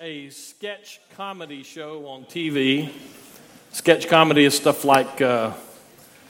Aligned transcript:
a 0.00 0.28
sketch 0.30 1.00
comedy 1.16 1.62
show 1.62 2.06
on 2.06 2.24
TV, 2.24 2.90
sketch 3.72 4.08
comedy 4.08 4.44
is 4.44 4.54
stuff 4.54 4.84
like 4.84 5.20
uh, 5.20 5.52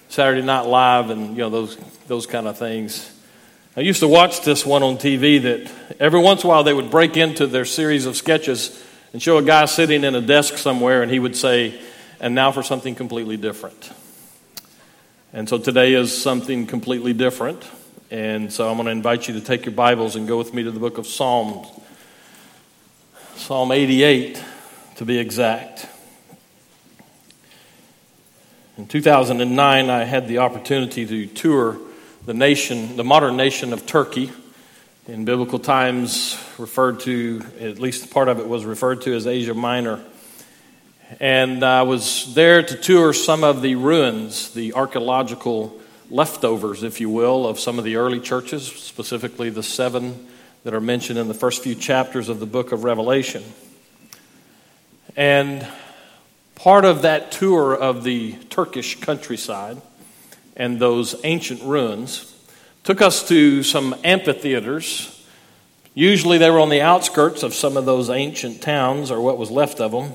Saturday 0.08 0.42
Night 0.42 0.66
Live 0.66 1.10
and 1.10 1.30
you 1.30 1.42
know 1.42 1.50
those 1.50 1.76
those 2.06 2.26
kind 2.26 2.46
of 2.46 2.58
things. 2.58 3.10
I 3.76 3.80
used 3.80 4.00
to 4.00 4.08
watch 4.08 4.42
this 4.42 4.66
one 4.66 4.82
on 4.82 4.96
TV 4.96 5.42
that 5.42 5.72
every 6.00 6.20
once 6.20 6.42
in 6.42 6.46
a 6.46 6.50
while 6.50 6.62
they 6.62 6.72
would 6.72 6.90
break 6.90 7.16
into 7.16 7.46
their 7.46 7.64
series 7.64 8.06
of 8.06 8.16
sketches 8.16 8.84
and 9.12 9.22
show 9.22 9.38
a 9.38 9.42
guy 9.42 9.64
sitting 9.64 10.04
in 10.04 10.14
a 10.14 10.20
desk 10.20 10.58
somewhere 10.58 11.02
and 11.02 11.10
he 11.10 11.18
would 11.18 11.36
say, 11.36 11.80
"And 12.20 12.34
now 12.34 12.52
for 12.52 12.62
something 12.62 12.94
completely 12.94 13.36
different." 13.36 13.90
And 15.32 15.48
so 15.48 15.58
today 15.58 15.94
is 15.94 16.16
something 16.16 16.66
completely 16.66 17.12
different. 17.12 17.62
And 18.10 18.52
so 18.52 18.68
I'm 18.68 18.76
going 18.76 18.86
to 18.86 18.92
invite 18.92 19.28
you 19.28 19.34
to 19.34 19.40
take 19.40 19.66
your 19.66 19.74
Bibles 19.74 20.16
and 20.16 20.26
go 20.26 20.38
with 20.38 20.54
me 20.54 20.62
to 20.62 20.70
the 20.70 20.80
book 20.80 20.96
of 20.96 21.06
Psalms. 21.06 21.68
Psalm 23.38 23.70
88, 23.70 24.42
to 24.96 25.04
be 25.04 25.16
exact. 25.16 25.86
In 28.76 28.88
2009, 28.88 29.88
I 29.88 30.02
had 30.02 30.26
the 30.26 30.38
opportunity 30.38 31.06
to 31.06 31.26
tour 31.28 31.78
the 32.26 32.34
nation, 32.34 32.96
the 32.96 33.04
modern 33.04 33.36
nation 33.36 33.72
of 33.72 33.86
Turkey. 33.86 34.32
In 35.06 35.24
biblical 35.24 35.60
times, 35.60 36.36
referred 36.58 36.98
to, 37.00 37.40
at 37.60 37.78
least 37.78 38.10
part 38.10 38.28
of 38.28 38.40
it 38.40 38.48
was 38.48 38.64
referred 38.64 39.02
to 39.02 39.14
as 39.14 39.28
Asia 39.28 39.54
Minor. 39.54 40.04
And 41.20 41.62
I 41.62 41.82
was 41.82 42.34
there 42.34 42.64
to 42.64 42.76
tour 42.76 43.12
some 43.12 43.44
of 43.44 43.62
the 43.62 43.76
ruins, 43.76 44.52
the 44.52 44.74
archaeological 44.74 45.80
leftovers, 46.10 46.82
if 46.82 47.00
you 47.00 47.08
will, 47.08 47.46
of 47.46 47.60
some 47.60 47.78
of 47.78 47.84
the 47.84 47.96
early 47.96 48.18
churches, 48.18 48.66
specifically 48.66 49.48
the 49.48 49.62
seven 49.62 50.26
that 50.68 50.74
are 50.74 50.82
mentioned 50.82 51.18
in 51.18 51.28
the 51.28 51.32
first 51.32 51.62
few 51.62 51.74
chapters 51.74 52.28
of 52.28 52.40
the 52.40 52.46
book 52.46 52.72
of 52.72 52.84
Revelation. 52.84 53.42
And 55.16 55.66
part 56.56 56.84
of 56.84 57.00
that 57.00 57.32
tour 57.32 57.74
of 57.74 58.04
the 58.04 58.32
Turkish 58.50 59.00
countryside 59.00 59.80
and 60.58 60.78
those 60.78 61.18
ancient 61.24 61.62
ruins 61.62 62.34
took 62.84 63.00
us 63.00 63.26
to 63.28 63.62
some 63.62 63.94
amphitheaters. 64.04 65.24
Usually 65.94 66.36
they 66.36 66.50
were 66.50 66.60
on 66.60 66.68
the 66.68 66.82
outskirts 66.82 67.42
of 67.42 67.54
some 67.54 67.78
of 67.78 67.86
those 67.86 68.10
ancient 68.10 68.60
towns 68.60 69.10
or 69.10 69.22
what 69.22 69.38
was 69.38 69.50
left 69.50 69.80
of 69.80 69.92
them 69.92 70.12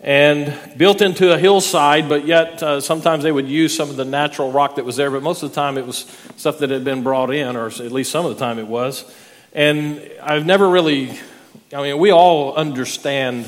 and 0.00 0.58
built 0.76 1.00
into 1.00 1.32
a 1.32 1.38
hillside, 1.38 2.08
but 2.08 2.26
yet 2.26 2.60
uh, 2.64 2.80
sometimes 2.80 3.22
they 3.22 3.30
would 3.30 3.48
use 3.48 3.76
some 3.76 3.90
of 3.90 3.94
the 3.94 4.04
natural 4.04 4.50
rock 4.50 4.74
that 4.74 4.84
was 4.84 4.96
there, 4.96 5.12
but 5.12 5.22
most 5.22 5.44
of 5.44 5.50
the 5.50 5.54
time 5.54 5.78
it 5.78 5.86
was 5.86 5.98
stuff 6.36 6.58
that 6.58 6.70
had 6.70 6.82
been 6.82 7.04
brought 7.04 7.32
in, 7.32 7.54
or 7.54 7.68
at 7.68 7.92
least 7.92 8.10
some 8.10 8.26
of 8.26 8.36
the 8.36 8.44
time 8.44 8.58
it 8.58 8.66
was. 8.66 9.04
And 9.52 10.02
I've 10.22 10.44
never 10.44 10.68
really, 10.68 11.18
I 11.72 11.82
mean, 11.82 11.98
we 11.98 12.10
all 12.10 12.54
understand 12.54 13.46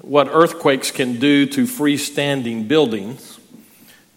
what 0.00 0.28
earthquakes 0.30 0.90
can 0.90 1.18
do 1.18 1.46
to 1.46 1.64
freestanding 1.64 2.66
buildings. 2.66 3.38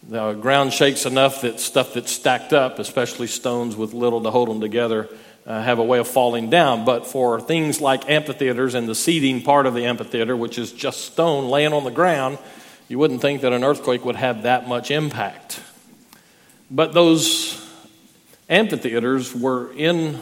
The 0.08 0.34
ground 0.34 0.74
shakes 0.74 1.06
enough 1.06 1.42
that 1.42 1.60
stuff 1.60 1.94
that's 1.94 2.12
stacked 2.12 2.54
up, 2.54 2.80
especially 2.80 3.28
stones 3.28 3.76
with 3.76 3.94
little 3.94 4.22
to 4.24 4.32
hold 4.32 4.50
them 4.50 4.62
together, 4.62 5.10
uh, 5.46 5.62
have 5.62 5.80
a 5.80 5.84
way 5.84 6.00
of 6.00 6.08
falling 6.08 6.50
down. 6.50 6.86
But 6.86 7.06
for 7.06 7.40
things 7.40 7.80
like 7.80 8.10
amphitheaters 8.10 8.74
and 8.74 8.88
the 8.88 8.96
seating 8.96 9.42
part 9.42 9.66
of 9.66 9.74
the 9.74 9.86
amphitheater, 9.86 10.36
which 10.36 10.58
is 10.58 10.72
just 10.72 11.06
stone 11.06 11.50
laying 11.50 11.72
on 11.72 11.84
the 11.84 11.92
ground, 11.92 12.40
you 12.88 12.98
wouldn't 13.00 13.22
think 13.22 13.42
that 13.42 13.54
an 13.54 13.64
earthquake 13.64 14.04
would 14.04 14.18
have 14.18 14.44
that 14.44 14.68
much 14.68 14.92
impact. 14.92 15.62
But 16.70 16.94
those 16.94 17.66
amphitheaters 18.50 19.36
were 19.36 19.72
in 19.74 20.20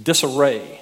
disarray. 0.00 0.80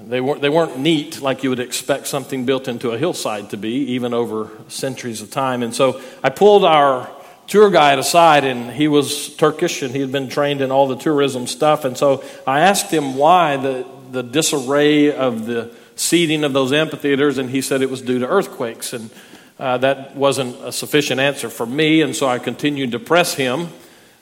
They 0.00 0.20
weren't, 0.20 0.40
they 0.40 0.48
weren't 0.48 0.78
neat 0.78 1.20
like 1.20 1.42
you 1.42 1.50
would 1.50 1.58
expect 1.58 2.06
something 2.06 2.44
built 2.44 2.68
into 2.68 2.90
a 2.90 2.98
hillside 2.98 3.50
to 3.50 3.56
be, 3.56 3.92
even 3.92 4.14
over 4.14 4.50
centuries 4.68 5.22
of 5.22 5.30
time. 5.30 5.62
And 5.62 5.74
so 5.74 6.00
I 6.22 6.30
pulled 6.30 6.64
our 6.64 7.10
tour 7.48 7.70
guide 7.70 7.98
aside, 7.98 8.44
and 8.44 8.70
he 8.70 8.86
was 8.86 9.34
Turkish 9.34 9.82
and 9.82 9.92
he 9.92 10.00
had 10.00 10.12
been 10.12 10.28
trained 10.28 10.60
in 10.60 10.70
all 10.70 10.86
the 10.86 10.96
tourism 10.96 11.46
stuff. 11.48 11.84
And 11.84 11.98
so 11.98 12.22
I 12.46 12.60
asked 12.60 12.92
him 12.92 13.16
why 13.16 13.56
the, 13.56 13.86
the 14.12 14.22
disarray 14.22 15.12
of 15.12 15.46
the 15.46 15.74
seating 15.96 16.44
of 16.44 16.52
those 16.52 16.72
amphitheaters, 16.72 17.38
and 17.38 17.50
he 17.50 17.60
said 17.60 17.82
it 17.82 17.90
was 17.90 18.02
due 18.02 18.20
to 18.20 18.28
earthquakes. 18.28 18.92
And 18.92 19.10
uh, 19.58 19.78
that 19.78 20.14
wasn't 20.14 20.62
a 20.64 20.70
sufficient 20.70 21.20
answer 21.20 21.48
for 21.48 21.66
me, 21.66 22.02
and 22.02 22.14
so 22.14 22.28
I 22.28 22.38
continued 22.38 22.92
to 22.92 23.00
press 23.00 23.34
him 23.34 23.68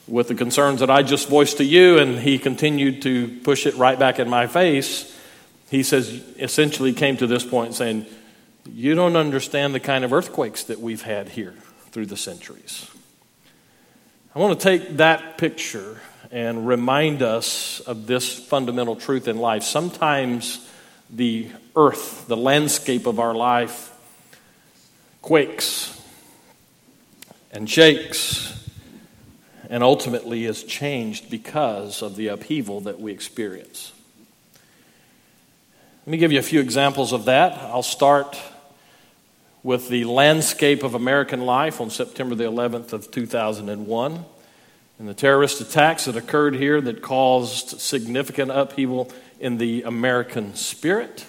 with 0.08 0.28
the 0.28 0.34
concerns 0.34 0.80
that 0.80 0.90
I 0.90 1.02
just 1.02 1.28
voiced 1.28 1.56
to 1.58 1.64
you, 1.64 1.98
and 1.98 2.18
he 2.18 2.38
continued 2.38 3.02
to 3.02 3.28
push 3.42 3.66
it 3.66 3.74
right 3.76 3.98
back 3.98 4.18
in 4.18 4.28
my 4.28 4.46
face. 4.46 5.12
He 5.70 5.82
says, 5.82 6.08
essentially 6.38 6.92
came 6.92 7.16
to 7.16 7.26
this 7.26 7.44
point 7.44 7.74
saying, 7.74 8.06
You 8.64 8.94
don't 8.94 9.16
understand 9.16 9.74
the 9.74 9.80
kind 9.80 10.04
of 10.04 10.12
earthquakes 10.12 10.64
that 10.64 10.80
we've 10.80 11.02
had 11.02 11.30
here 11.30 11.54
through 11.90 12.06
the 12.06 12.16
centuries. 12.16 12.88
I 14.34 14.38
want 14.38 14.58
to 14.58 14.62
take 14.62 14.98
that 14.98 15.38
picture 15.38 16.00
and 16.30 16.68
remind 16.68 17.22
us 17.22 17.80
of 17.80 18.06
this 18.06 18.38
fundamental 18.38 18.94
truth 18.94 19.28
in 19.28 19.38
life. 19.38 19.62
Sometimes 19.62 20.68
the 21.10 21.48
earth, 21.74 22.26
the 22.26 22.36
landscape 22.36 23.06
of 23.06 23.18
our 23.18 23.34
life, 23.34 23.92
quakes 25.22 26.00
and 27.50 27.68
shakes 27.68 28.55
and 29.68 29.82
ultimately 29.82 30.44
is 30.44 30.62
changed 30.64 31.30
because 31.30 32.02
of 32.02 32.16
the 32.16 32.28
upheaval 32.28 32.80
that 32.82 33.00
we 33.00 33.12
experience. 33.12 33.92
Let 36.06 36.12
me 36.12 36.18
give 36.18 36.32
you 36.32 36.38
a 36.38 36.42
few 36.42 36.60
examples 36.60 37.12
of 37.12 37.24
that. 37.24 37.52
I'll 37.52 37.82
start 37.82 38.40
with 39.62 39.88
the 39.88 40.04
landscape 40.04 40.84
of 40.84 40.94
American 40.94 41.40
life 41.40 41.80
on 41.80 41.90
September 41.90 42.36
the 42.36 42.44
11th 42.44 42.92
of 42.92 43.10
2001 43.10 44.24
and 44.98 45.08
the 45.08 45.14
terrorist 45.14 45.60
attacks 45.60 46.04
that 46.04 46.16
occurred 46.16 46.54
here 46.54 46.80
that 46.80 47.02
caused 47.02 47.80
significant 47.80 48.50
upheaval 48.50 49.10
in 49.40 49.58
the 49.58 49.82
American 49.82 50.54
spirit, 50.54 51.26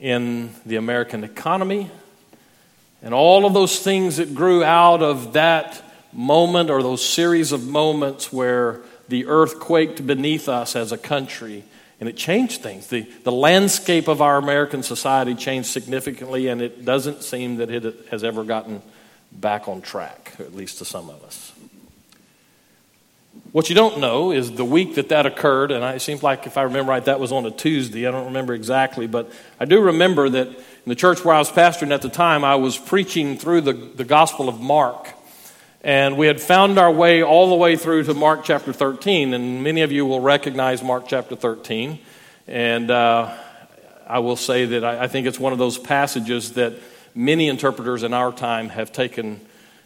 in 0.00 0.50
the 0.66 0.76
American 0.76 1.24
economy, 1.24 1.90
and 3.02 3.14
all 3.14 3.46
of 3.46 3.54
those 3.54 3.78
things 3.78 4.16
that 4.16 4.34
grew 4.34 4.64
out 4.64 5.02
of 5.02 5.34
that 5.34 5.82
moment 6.12 6.70
or 6.70 6.82
those 6.82 7.04
series 7.04 7.52
of 7.52 7.66
moments 7.66 8.32
where 8.32 8.80
the 9.08 9.26
earth 9.26 9.58
quaked 9.58 10.06
beneath 10.06 10.48
us 10.48 10.76
as 10.76 10.92
a 10.92 10.98
country 10.98 11.64
and 12.00 12.08
it 12.08 12.16
changed 12.16 12.62
things. 12.62 12.86
The, 12.86 13.02
the 13.24 13.32
landscape 13.32 14.08
of 14.08 14.22
our 14.22 14.38
American 14.38 14.82
society 14.82 15.34
changed 15.34 15.68
significantly, 15.68 16.46
and 16.46 16.62
it 16.62 16.84
doesn't 16.84 17.22
seem 17.22 17.56
that 17.56 17.70
it 17.70 18.06
has 18.10 18.22
ever 18.22 18.44
gotten 18.44 18.82
back 19.32 19.68
on 19.68 19.80
track, 19.80 20.34
at 20.38 20.54
least 20.54 20.78
to 20.78 20.84
some 20.84 21.10
of 21.10 21.22
us. 21.24 21.52
What 23.52 23.68
you 23.68 23.74
don't 23.74 23.98
know 23.98 24.30
is 24.30 24.52
the 24.52 24.64
week 24.64 24.94
that 24.94 25.08
that 25.08 25.26
occurred, 25.26 25.70
and 25.70 25.84
it 25.84 26.00
seems 26.00 26.22
like, 26.22 26.46
if 26.46 26.56
I 26.56 26.62
remember 26.62 26.90
right, 26.90 27.04
that 27.04 27.18
was 27.18 27.32
on 27.32 27.46
a 27.46 27.50
Tuesday. 27.50 28.06
I 28.06 28.10
don't 28.10 28.26
remember 28.26 28.54
exactly, 28.54 29.06
but 29.06 29.32
I 29.58 29.64
do 29.64 29.80
remember 29.80 30.28
that 30.28 30.46
in 30.48 30.54
the 30.86 30.94
church 30.94 31.24
where 31.24 31.34
I 31.34 31.38
was 31.38 31.50
pastoring 31.50 31.92
at 31.92 32.02
the 32.02 32.08
time, 32.08 32.44
I 32.44 32.56
was 32.56 32.78
preaching 32.78 33.38
through 33.38 33.62
the, 33.62 33.72
the 33.72 34.04
Gospel 34.04 34.48
of 34.48 34.60
Mark. 34.60 35.14
And 35.82 36.16
we 36.16 36.26
had 36.26 36.40
found 36.40 36.76
our 36.76 36.90
way 36.90 37.22
all 37.22 37.50
the 37.50 37.54
way 37.54 37.76
through 37.76 38.02
to 38.04 38.14
Mark 38.14 38.42
chapter 38.42 38.72
13. 38.72 39.32
And 39.32 39.62
many 39.62 39.82
of 39.82 39.92
you 39.92 40.04
will 40.06 40.20
recognize 40.20 40.82
Mark 40.82 41.06
chapter 41.06 41.36
13. 41.36 42.00
And 42.48 42.90
uh, 42.90 43.32
I 44.06 44.18
will 44.18 44.36
say 44.36 44.64
that 44.64 44.84
I, 44.84 45.04
I 45.04 45.06
think 45.06 45.28
it's 45.28 45.38
one 45.38 45.52
of 45.52 45.58
those 45.58 45.78
passages 45.78 46.54
that 46.54 46.74
many 47.14 47.48
interpreters 47.48 48.02
in 48.02 48.12
our 48.12 48.32
time 48.32 48.70
have 48.70 48.90
taken 48.90 49.40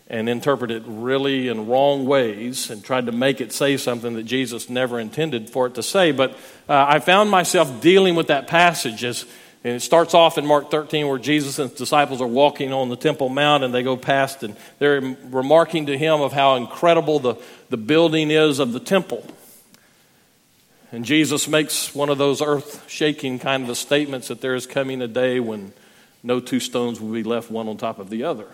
and 0.09 0.29
interpreted 0.29 0.85
really 0.87 1.49
in 1.49 1.67
wrong 1.67 2.07
ways 2.07 2.71
and 2.71 2.83
tried 2.83 3.07
to 3.07 3.13
make 3.13 3.41
it 3.41 3.53
say 3.53 3.77
something 3.77 4.15
that 4.15 4.25
Jesus 4.25 4.71
never 4.71 4.99
intended 4.99 5.51
for 5.51 5.67
it 5.67 5.75
to 5.75 5.83
say. 5.83 6.13
But 6.13 6.33
uh, 6.69 6.87
I 6.89 7.01
found 7.01 7.31
myself 7.31 7.81
dealing 7.83 8.15
with 8.15 8.29
that 8.29 8.47
passage 8.47 9.05
as 9.05 9.27
and 9.65 9.75
it 9.75 9.81
starts 9.81 10.13
off 10.13 10.39
in 10.39 10.47
Mark 10.47 10.71
13 10.71 11.07
where 11.07 11.19
Jesus 11.19 11.59
and 11.59 11.71
his 11.71 11.79
disciples 11.79 12.21
are 12.21 12.27
walking 12.27 12.73
on 12.73 12.89
the 12.89 12.97
Temple 12.97 13.29
Mount 13.29 13.63
and 13.63 13.73
they 13.73 13.83
go 13.83 13.97
past 13.97 14.43
and 14.43 14.57
they're 14.79 15.01
remarking 15.01 15.87
to 15.87 15.97
him 15.97 16.21
of 16.21 16.33
how 16.33 16.57
incredible 16.57 17.21
the, 17.21 17.37
the 17.71 17.77
building 17.77 18.31
is 18.31 18.59
of 18.59 18.73
the 18.73 18.81
temple. 18.81 19.25
And 20.91 21.05
Jesus 21.05 21.47
makes 21.47 21.95
one 21.95 22.09
of 22.09 22.19
those 22.19 22.43
earth 22.43 22.89
shaking 22.89 23.39
kind 23.39 23.69
of 23.69 23.77
statements 23.77 24.29
that 24.29 24.41
there 24.41 24.55
is 24.55 24.67
coming 24.67 25.01
a 25.01 25.09
day 25.09 25.39
when 25.39 25.73
no 26.23 26.41
two 26.41 26.61
stones 26.61 27.01
will 27.01 27.13
be 27.13 27.23
left 27.23 27.51
one 27.51 27.69
on 27.69 27.77
top 27.77 27.99
of 27.99 28.11
the 28.11 28.25
other. 28.25 28.47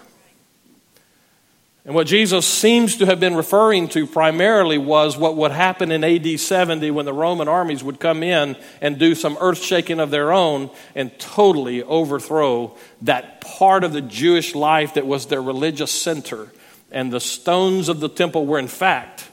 And 1.85 1.95
what 1.95 2.07
Jesus 2.07 2.47
seems 2.47 2.97
to 2.97 3.07
have 3.07 3.19
been 3.19 3.35
referring 3.35 3.89
to 3.89 4.07
primarily 4.07 4.77
was 4.77 5.17
what 5.17 5.37
would 5.37 5.53
happen 5.53 5.91
in 5.91 6.05
AD 6.05 6.39
70 6.39 6.91
when 6.91 7.07
the 7.07 7.15
Roman 7.15 7.49
armies 7.49 7.83
would 7.83 7.99
come 7.99 8.23
in 8.23 8.57
and 8.83 8.99
do 8.99 9.15
some 9.15 9.39
earth 9.41 9.63
shaking 9.63 9.99
of 9.99 10.11
their 10.11 10.31
own 10.33 10.71
and 10.95 11.17
totally 11.19 11.83
overthrow 11.83 12.77
that 13.03 13.41
part 13.41 13.85
of 13.85 13.93
the 13.93 14.03
Jewish 14.03 14.55
life 14.55 14.95
that 14.95 15.07
was 15.07 15.27
their 15.27 15.41
religious 15.41 15.91
center. 15.91 16.49
And 16.91 17.11
the 17.11 17.21
stones 17.21 17.89
of 17.89 18.01
the 18.01 18.09
temple 18.09 18.45
were, 18.45 18.59
in 18.59 18.69
fact, 18.69 19.25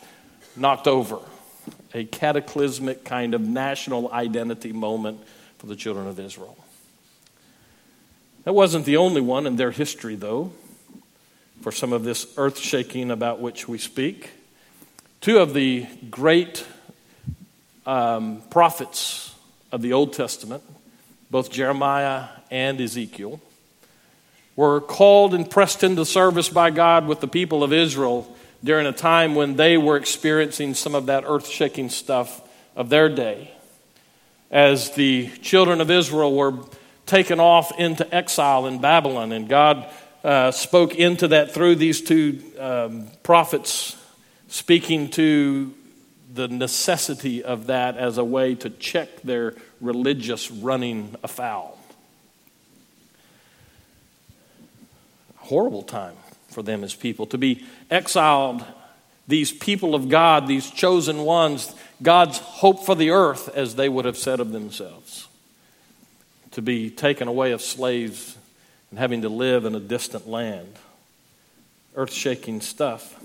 knocked 0.55 0.87
over. 0.87 1.19
A 1.93 2.05
cataclysmic 2.05 3.03
kind 3.03 3.33
of 3.33 3.41
national 3.41 4.11
identity 4.11 4.71
moment 4.71 5.19
for 5.57 5.67
the 5.67 5.75
children 5.75 6.07
of 6.07 6.19
Israel. 6.19 6.57
That 8.43 8.53
wasn't 8.53 8.85
the 8.85 8.97
only 8.97 9.21
one 9.21 9.47
in 9.47 9.55
their 9.55 9.71
history, 9.71 10.15
though, 10.15 10.53
for 11.61 11.71
some 11.71 11.93
of 11.93 12.03
this 12.03 12.27
earth 12.37 12.59
shaking 12.59 13.11
about 13.11 13.39
which 13.39 13.67
we 13.67 13.77
speak. 13.77 14.31
Two 15.21 15.39
of 15.39 15.53
the 15.53 15.87
great 16.09 16.65
um, 17.85 18.41
prophets 18.49 19.33
of 19.71 19.81
the 19.81 19.93
Old 19.93 20.13
Testament, 20.13 20.63
both 21.31 21.51
Jeremiah 21.51 22.25
and 22.51 22.79
Ezekiel, 22.79 23.41
were 24.55 24.79
called 24.79 25.33
and 25.33 25.49
pressed 25.49 25.83
into 25.83 26.05
service 26.05 26.49
by 26.49 26.69
God 26.69 27.07
with 27.07 27.19
the 27.19 27.27
people 27.27 27.63
of 27.63 27.73
Israel 27.73 28.35
during 28.63 28.87
a 28.87 28.91
time 28.91 29.35
when 29.35 29.55
they 29.55 29.77
were 29.77 29.97
experiencing 29.97 30.73
some 30.73 30.95
of 30.95 31.07
that 31.07 31.23
earth 31.27 31.47
shaking 31.47 31.89
stuff 31.89 32.41
of 32.75 32.89
their 32.89 33.09
day. 33.09 33.51
As 34.49 34.91
the 34.91 35.29
children 35.41 35.81
of 35.81 35.91
Israel 35.91 36.35
were 36.35 36.53
taken 37.05 37.39
off 37.39 37.77
into 37.77 38.13
exile 38.13 38.65
in 38.65 38.79
Babylon, 38.79 39.31
and 39.31 39.47
God 39.49 39.87
uh, 40.25 40.49
spoke 40.49 40.95
into 40.95 41.27
that 41.27 41.53
through 41.53 41.75
these 41.75 42.01
two 42.01 42.41
um, 42.59 43.07
prophets, 43.21 43.95
speaking 44.47 45.07
to 45.11 45.71
the 46.33 46.47
necessity 46.47 47.43
of 47.43 47.67
that 47.67 47.95
as 47.95 48.17
a 48.17 48.23
way 48.23 48.55
to 48.55 48.71
check 48.71 49.21
their 49.21 49.53
religious 49.79 50.49
running 50.49 51.15
afoul. 51.23 51.77
Horrible 55.35 55.83
time 55.83 56.15
for 56.47 56.63
them 56.63 56.83
as 56.83 56.95
people 56.95 57.27
to 57.27 57.37
be 57.37 57.63
exiled, 57.91 58.65
these 59.27 59.51
people 59.51 59.93
of 59.93 60.09
God, 60.09 60.47
these 60.47 60.71
chosen 60.71 61.19
ones, 61.19 61.73
God's 62.01 62.39
hope 62.39 62.83
for 62.83 62.95
the 62.95 63.11
earth, 63.11 63.47
as 63.55 63.75
they 63.75 63.89
would 63.89 64.05
have 64.05 64.17
said 64.17 64.39
of 64.39 64.51
themselves, 64.51 65.27
to 66.49 66.63
be 66.63 66.89
taken 66.89 67.27
away 67.27 67.53
as 67.53 67.63
slaves 67.63 68.35
and 68.95 69.01
having 69.01 69.23
to 69.23 69.27
live 69.27 69.65
in 69.65 69.75
a 69.75 69.79
distant 69.81 70.25
land. 70.25 70.73
Earth 71.97 72.13
shaking 72.13 72.61
stuff. 72.61 73.21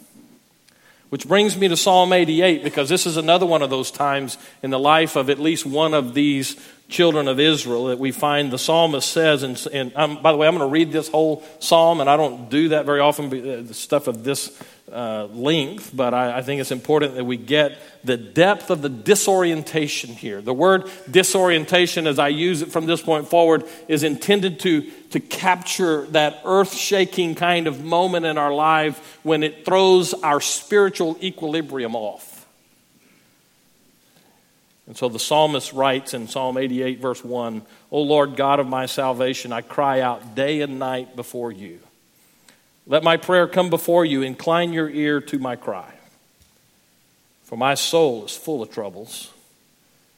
Which 1.10 1.28
brings 1.28 1.56
me 1.56 1.68
to 1.68 1.76
Psalm 1.76 2.12
88, 2.12 2.64
because 2.64 2.88
this 2.88 3.06
is 3.06 3.16
another 3.16 3.46
one 3.46 3.62
of 3.62 3.70
those 3.70 3.92
times 3.92 4.36
in 4.64 4.70
the 4.70 4.80
life 4.80 5.14
of 5.14 5.30
at 5.30 5.38
least 5.38 5.64
one 5.64 5.94
of 5.94 6.12
these 6.12 6.56
children 6.90 7.28
of 7.28 7.40
Israel 7.40 7.86
that 7.86 7.98
we 7.98 8.12
find 8.12 8.52
the 8.52 8.58
psalmist 8.58 9.10
says, 9.10 9.42
and, 9.42 9.92
and 9.94 10.22
by 10.22 10.32
the 10.32 10.38
way, 10.38 10.46
I'm 10.46 10.56
going 10.56 10.68
to 10.68 10.72
read 10.72 10.92
this 10.92 11.08
whole 11.08 11.42
psalm, 11.58 12.00
and 12.00 12.10
I 12.10 12.16
don't 12.16 12.50
do 12.50 12.70
that 12.70 12.84
very 12.84 13.00
often, 13.00 13.26
uh, 13.26 13.62
the 13.62 13.74
stuff 13.74 14.08
of 14.08 14.24
this 14.24 14.60
uh, 14.92 15.26
length, 15.26 15.92
but 15.94 16.12
I, 16.14 16.38
I, 16.38 16.42
think 16.42 16.60
it's 16.60 16.72
important 16.72 17.14
that 17.14 17.24
we 17.24 17.36
get 17.36 17.78
the 18.02 18.16
depth 18.16 18.70
of 18.70 18.82
the 18.82 18.88
disorientation 18.88 20.10
here. 20.10 20.42
The 20.42 20.52
word 20.52 20.90
disorientation, 21.08 22.08
as 22.08 22.18
I 22.18 22.28
use 22.28 22.62
it 22.62 22.72
from 22.72 22.86
this 22.86 23.00
point 23.00 23.28
forward, 23.28 23.64
is 23.86 24.02
intended 24.02 24.58
to, 24.60 24.90
to 25.10 25.20
capture 25.20 26.06
that 26.06 26.40
earth 26.44 26.74
shaking 26.74 27.36
kind 27.36 27.68
of 27.68 27.84
moment 27.84 28.26
in 28.26 28.36
our 28.36 28.52
life 28.52 29.20
when 29.22 29.44
it 29.44 29.64
throws 29.64 30.12
our 30.12 30.40
spiritual 30.40 31.16
equilibrium 31.22 31.94
off. 31.94 32.39
And 34.90 34.96
so 34.96 35.08
the 35.08 35.20
psalmist 35.20 35.72
writes 35.72 36.14
in 36.14 36.26
Psalm 36.26 36.58
88, 36.58 36.98
verse 36.98 37.22
1 37.22 37.62
O 37.92 38.02
Lord 38.02 38.34
God 38.34 38.58
of 38.58 38.66
my 38.66 38.86
salvation, 38.86 39.52
I 39.52 39.60
cry 39.60 40.00
out 40.00 40.34
day 40.34 40.62
and 40.62 40.80
night 40.80 41.14
before 41.14 41.52
you. 41.52 41.78
Let 42.88 43.04
my 43.04 43.16
prayer 43.16 43.46
come 43.46 43.70
before 43.70 44.04
you. 44.04 44.22
Incline 44.22 44.72
your 44.72 44.90
ear 44.90 45.20
to 45.20 45.38
my 45.38 45.54
cry. 45.54 45.94
For 47.44 47.56
my 47.56 47.74
soul 47.74 48.24
is 48.24 48.36
full 48.36 48.64
of 48.64 48.72
troubles. 48.72 49.32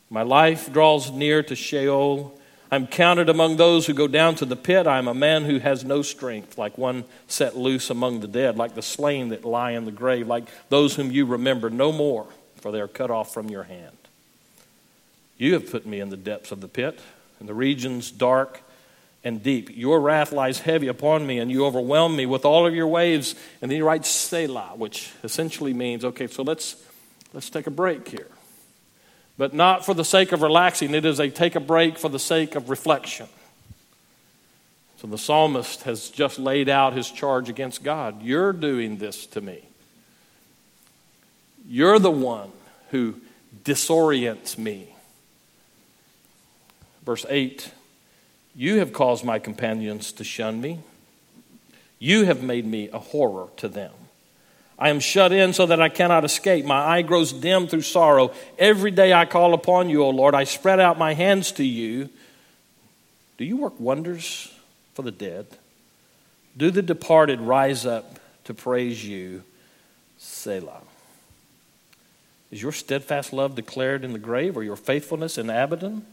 My 0.08 0.22
life 0.22 0.72
draws 0.72 1.10
near 1.10 1.42
to 1.42 1.54
Sheol. 1.54 2.32
I'm 2.70 2.86
counted 2.86 3.28
among 3.28 3.58
those 3.58 3.84
who 3.86 3.92
go 3.92 4.08
down 4.08 4.36
to 4.36 4.46
the 4.46 4.56
pit. 4.56 4.86
I 4.86 4.96
am 4.96 5.06
a 5.06 5.12
man 5.12 5.44
who 5.44 5.58
has 5.58 5.84
no 5.84 6.00
strength, 6.00 6.56
like 6.56 6.78
one 6.78 7.04
set 7.26 7.58
loose 7.58 7.90
among 7.90 8.20
the 8.20 8.26
dead, 8.26 8.56
like 8.56 8.74
the 8.74 8.80
slain 8.80 9.28
that 9.28 9.44
lie 9.44 9.72
in 9.72 9.84
the 9.84 9.92
grave, 9.92 10.28
like 10.28 10.44
those 10.70 10.96
whom 10.96 11.10
you 11.10 11.26
remember 11.26 11.68
no 11.68 11.92
more, 11.92 12.26
for 12.56 12.72
they 12.72 12.80
are 12.80 12.88
cut 12.88 13.10
off 13.10 13.34
from 13.34 13.50
your 13.50 13.64
hand. 13.64 13.98
You 15.42 15.54
have 15.54 15.72
put 15.72 15.84
me 15.84 15.98
in 15.98 16.08
the 16.08 16.16
depths 16.16 16.52
of 16.52 16.60
the 16.60 16.68
pit, 16.68 17.00
in 17.40 17.46
the 17.46 17.52
regions 17.52 18.12
dark 18.12 18.60
and 19.24 19.42
deep. 19.42 19.70
Your 19.76 20.00
wrath 20.00 20.30
lies 20.30 20.60
heavy 20.60 20.86
upon 20.86 21.26
me, 21.26 21.40
and 21.40 21.50
you 21.50 21.66
overwhelm 21.66 22.14
me 22.14 22.26
with 22.26 22.44
all 22.44 22.64
of 22.64 22.76
your 22.76 22.86
waves. 22.86 23.34
And 23.60 23.68
then 23.68 23.74
he 23.74 23.82
writes 23.82 24.08
Selah, 24.08 24.74
which 24.76 25.10
essentially 25.24 25.74
means, 25.74 26.04
okay, 26.04 26.28
so 26.28 26.44
let's, 26.44 26.76
let's 27.32 27.50
take 27.50 27.66
a 27.66 27.72
break 27.72 28.06
here. 28.06 28.28
But 29.36 29.52
not 29.52 29.84
for 29.84 29.94
the 29.94 30.04
sake 30.04 30.30
of 30.30 30.42
relaxing, 30.42 30.94
it 30.94 31.04
is 31.04 31.18
a 31.18 31.28
take 31.28 31.56
a 31.56 31.60
break 31.60 31.98
for 31.98 32.08
the 32.08 32.20
sake 32.20 32.54
of 32.54 32.70
reflection. 32.70 33.26
So 34.98 35.08
the 35.08 35.18
psalmist 35.18 35.82
has 35.82 36.08
just 36.10 36.38
laid 36.38 36.68
out 36.68 36.92
his 36.92 37.10
charge 37.10 37.48
against 37.48 37.82
God. 37.82 38.22
You're 38.22 38.52
doing 38.52 38.98
this 38.98 39.26
to 39.26 39.40
me. 39.40 39.64
You're 41.66 41.98
the 41.98 42.12
one 42.12 42.52
who 42.92 43.16
disorients 43.64 44.56
me. 44.56 44.91
Verse 47.04 47.26
8 47.28 47.72
you 48.54 48.78
have 48.78 48.92
caused 48.92 49.24
my 49.24 49.38
companions 49.38 50.12
to 50.12 50.24
shun 50.24 50.60
me. 50.60 50.80
You 51.98 52.24
have 52.24 52.42
made 52.42 52.66
me 52.66 52.90
a 52.92 52.98
horror 52.98 53.48
to 53.58 53.68
them. 53.68 53.92
I 54.78 54.88
am 54.88 55.00
shut 55.00 55.32
in 55.32 55.52
so 55.52 55.66
that 55.66 55.80
I 55.80 55.88
cannot 55.88 56.24
escape. 56.24 56.64
My 56.64 56.80
eye 56.80 57.02
grows 57.02 57.32
dim 57.32 57.68
through 57.68 57.82
sorrow. 57.82 58.32
Every 58.58 58.90
day 58.90 59.12
I 59.12 59.24
call 59.26 59.54
upon 59.54 59.88
you, 59.88 60.02
O 60.02 60.10
Lord. 60.10 60.34
I 60.34 60.44
spread 60.44 60.80
out 60.80 60.98
my 60.98 61.14
hands 61.14 61.52
to 61.52 61.64
you. 61.64 62.10
Do 63.38 63.44
you 63.44 63.56
work 63.56 63.78
wonders 63.78 64.52
for 64.94 65.02
the 65.02 65.12
dead? 65.12 65.46
Do 66.56 66.70
the 66.70 66.82
departed 66.82 67.40
rise 67.40 67.86
up 67.86 68.18
to 68.44 68.54
praise 68.54 69.06
you? 69.06 69.44
Selah. 70.18 70.82
Is 72.50 72.60
your 72.60 72.72
steadfast 72.72 73.32
love 73.32 73.54
declared 73.54 74.04
in 74.04 74.12
the 74.12 74.18
grave 74.18 74.56
or 74.56 74.62
your 74.62 74.76
faithfulness 74.76 75.38
in 75.38 75.48
Abaddon? 75.48 76.04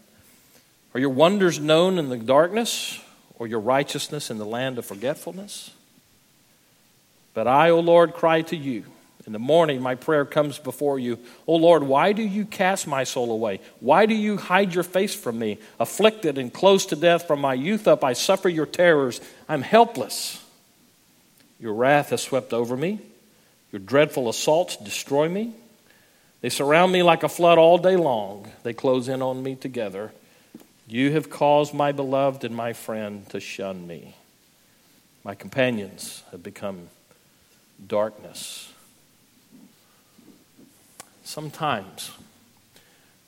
Are 0.94 1.00
your 1.00 1.10
wonders 1.10 1.60
known 1.60 1.98
in 1.98 2.10
the 2.10 2.18
darkness, 2.18 3.00
or 3.38 3.48
your 3.48 3.60
righteousness 3.60 4.30
in 4.30 4.38
the 4.38 4.46
land 4.46 4.78
of 4.78 4.86
forgetfulness? 4.86 5.72
But 7.34 7.48
I, 7.48 7.70
O 7.70 7.80
Lord, 7.80 8.14
cry 8.14 8.42
to 8.44 8.56
you. 8.56 8.86
In 9.28 9.34
the 9.34 9.40
morning, 9.40 9.82
my 9.82 9.94
prayer 9.94 10.26
comes 10.26 10.58
before 10.58 10.98
you. 10.98 11.20
O 11.46 11.56
Lord, 11.56 11.84
why 11.84 12.14
do 12.14 12.24
you 12.24 12.46
cast 12.46 12.88
my 12.88 13.04
soul 13.04 13.32
away? 13.32 13.60
Why 13.80 14.08
do 14.08 14.16
you 14.16 14.38
hide 14.38 14.74
your 14.74 14.84
face 14.84 15.14
from 15.14 15.38
me? 15.38 15.60
Afflicted 15.80 16.40
and 16.40 16.52
close 16.52 16.88
to 16.88 16.96
death 16.96 17.28
from 17.28 17.40
my 17.40 17.54
youth 17.54 17.88
up, 17.88 18.04
I 18.04 18.14
suffer 18.14 18.50
your 18.50 18.66
terrors. 18.66 19.22
I'm 19.48 19.62
helpless. 19.62 20.44
Your 21.60 21.74
wrath 21.74 22.10
has 22.10 22.24
swept 22.24 22.54
over 22.54 22.76
me. 22.76 23.02
Your 23.72 23.80
dreadful 23.80 24.30
assaults 24.30 24.78
destroy 24.78 25.30
me. 25.30 25.54
They 26.42 26.50
surround 26.50 26.92
me 26.92 27.04
like 27.04 27.22
a 27.22 27.30
flood 27.30 27.60
all 27.60 27.78
day 27.78 27.98
long. 27.98 28.52
They 28.64 28.74
close 28.74 29.10
in 29.10 29.22
on 29.22 29.44
me 29.44 29.56
together. 29.56 30.12
You 30.92 31.12
have 31.12 31.30
caused 31.30 31.72
my 31.72 31.92
beloved 31.92 32.44
and 32.44 32.56
my 32.56 32.74
friend 32.74 33.30
to 33.30 33.40
shun 33.40 33.86
me. 33.86 34.16
My 35.24 35.36
companions 35.36 36.24
have 36.31 36.42
become 36.42 36.90
darkness. 37.86 38.74
Sometimes 41.24 42.10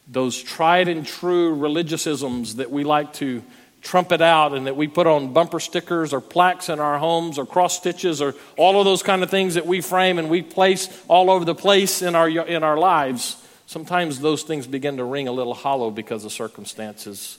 those 0.08 0.42
tried 0.42 0.88
and 0.88 1.06
true 1.06 1.56
religiousisms 1.56 2.56
that 2.56 2.72
we 2.72 2.84
like 2.84 3.14
to 3.14 3.44
trumpet 3.84 4.22
out 4.22 4.56
and 4.56 4.66
that 4.66 4.76
we 4.76 4.88
put 4.88 5.06
on 5.06 5.32
bumper 5.32 5.60
stickers 5.60 6.14
or 6.14 6.20
plaques 6.20 6.68
in 6.68 6.80
our 6.80 6.98
homes 6.98 7.38
or 7.38 7.46
cross 7.46 7.78
stitches 7.78 8.24
or 8.24 8.34
all 8.58 8.80
of 8.80 8.86
those 8.86 9.04
kind 9.04 9.22
of 9.22 9.30
things 9.30 9.54
that 9.54 9.68
we 9.68 9.82
frame 9.82 10.18
and 10.18 10.32
we 10.32 10.42
place 10.42 11.04
all 11.08 11.30
over 11.30 11.46
the 11.46 11.54
place 11.54 12.02
in 12.02 12.16
our, 12.16 12.28
in 12.28 12.64
our 12.64 12.78
lives, 12.78 13.38
sometimes 13.68 14.20
those 14.20 14.42
things 14.42 14.66
begin 14.66 14.98
to 14.98 15.04
ring 15.04 15.28
a 15.28 15.32
little 15.32 15.54
hollow 15.54 15.92
because 15.92 16.26
of 16.26 16.32
circumstances 16.32 17.38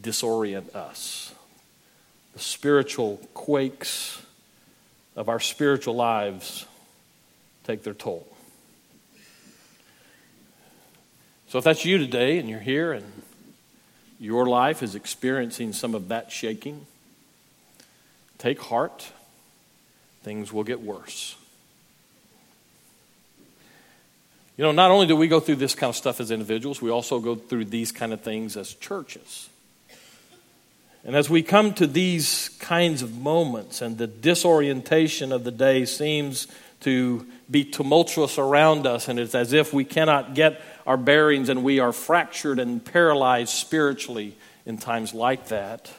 disorient 0.00 0.74
us. 0.74 1.34
The 2.34 2.40
spiritual 2.40 3.20
quakes 3.34 4.22
of 5.16 5.28
our 5.28 5.40
spiritual 5.40 5.94
lives 5.94 6.66
take 7.64 7.82
their 7.82 7.94
toll. 7.94 8.26
So, 11.48 11.58
if 11.58 11.64
that's 11.64 11.84
you 11.84 11.98
today 11.98 12.38
and 12.38 12.48
you're 12.48 12.60
here 12.60 12.92
and 12.92 13.04
your 14.18 14.46
life 14.46 14.82
is 14.82 14.94
experiencing 14.94 15.74
some 15.74 15.94
of 15.94 16.08
that 16.08 16.32
shaking, 16.32 16.86
take 18.38 18.60
heart. 18.60 19.12
Things 20.22 20.52
will 20.52 20.64
get 20.64 20.80
worse. 20.80 21.36
You 24.56 24.64
know, 24.64 24.72
not 24.72 24.90
only 24.90 25.06
do 25.06 25.16
we 25.16 25.28
go 25.28 25.40
through 25.40 25.56
this 25.56 25.74
kind 25.74 25.90
of 25.90 25.96
stuff 25.96 26.20
as 26.20 26.30
individuals, 26.30 26.80
we 26.80 26.90
also 26.90 27.18
go 27.18 27.34
through 27.34 27.64
these 27.66 27.90
kind 27.90 28.12
of 28.12 28.20
things 28.20 28.56
as 28.56 28.74
churches. 28.74 29.48
And 31.04 31.16
as 31.16 31.28
we 31.28 31.42
come 31.42 31.74
to 31.74 31.86
these 31.86 32.50
kinds 32.60 33.02
of 33.02 33.18
moments, 33.18 33.82
and 33.82 33.98
the 33.98 34.06
disorientation 34.06 35.32
of 35.32 35.42
the 35.42 35.50
day 35.50 35.84
seems 35.84 36.46
to 36.80 37.26
be 37.50 37.64
tumultuous 37.64 38.38
around 38.38 38.86
us, 38.86 39.08
and 39.08 39.18
it's 39.18 39.34
as 39.34 39.52
if 39.52 39.72
we 39.72 39.84
cannot 39.84 40.34
get 40.34 40.60
our 40.86 40.96
bearings 40.96 41.48
and 41.48 41.64
we 41.64 41.80
are 41.80 41.92
fractured 41.92 42.58
and 42.58 42.84
paralyzed 42.84 43.50
spiritually 43.50 44.36
in 44.64 44.78
times 44.78 45.12
like 45.12 45.48
that. 45.48 45.92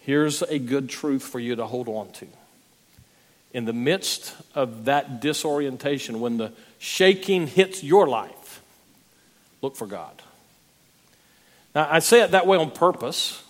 Here's 0.00 0.42
a 0.42 0.58
good 0.58 0.88
truth 0.88 1.22
for 1.22 1.38
you 1.38 1.56
to 1.56 1.66
hold 1.66 1.88
on 1.88 2.10
to. 2.12 2.26
In 3.52 3.64
the 3.64 3.72
midst 3.72 4.34
of 4.54 4.86
that 4.86 5.20
disorientation, 5.20 6.20
when 6.20 6.38
the 6.38 6.52
shaking 6.78 7.46
hits 7.46 7.82
your 7.82 8.06
life, 8.06 8.62
look 9.60 9.76
for 9.76 9.86
God. 9.86 10.22
Now, 11.74 11.88
I 11.90 11.98
say 11.98 12.22
it 12.22 12.30
that 12.30 12.46
way 12.46 12.56
on 12.56 12.70
purpose 12.70 13.42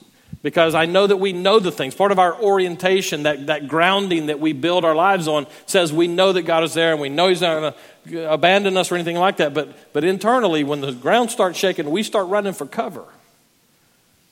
because 0.42 0.75
I 0.75 0.87
know 0.87 1.06
that 1.06 1.18
we 1.18 1.32
know 1.32 1.59
the 1.59 1.70
things. 1.70 1.94
Part 1.94 2.12
of 2.12 2.18
our 2.18 2.35
orientation, 2.40 3.25
that, 3.25 3.49
that 3.49 3.68
grounding 3.68 4.26
that 4.26 4.40
we 4.40 4.52
build 4.52 4.85
our 4.85 4.94
lives 4.94 5.28
on, 5.28 5.47
says 5.66 5.92
we 5.92 6.09
know 6.09 6.32
that 6.32 6.42
God 6.42 6.64
is 6.64 6.73
there 6.73 6.92
and 6.92 7.00
we 7.00 7.11
know 7.11 7.28
He's 7.28 7.42
not 7.42 7.61
going 7.61 7.73
to 7.73 8.32
abandon 8.32 8.76
us 8.76 8.90
or 8.90 8.94
anything 8.94 9.16
like 9.16 9.37
that. 9.37 9.52
But, 9.52 9.92
but 9.92 10.02
internally, 10.02 10.64
when 10.64 10.80
the 10.80 10.92
ground 10.92 11.30
starts 11.30 11.59
shaking, 11.59 11.90
we 11.90 12.02
start 12.02 12.28
running 12.28 12.54
for 12.54 12.66
cover. 12.66 13.04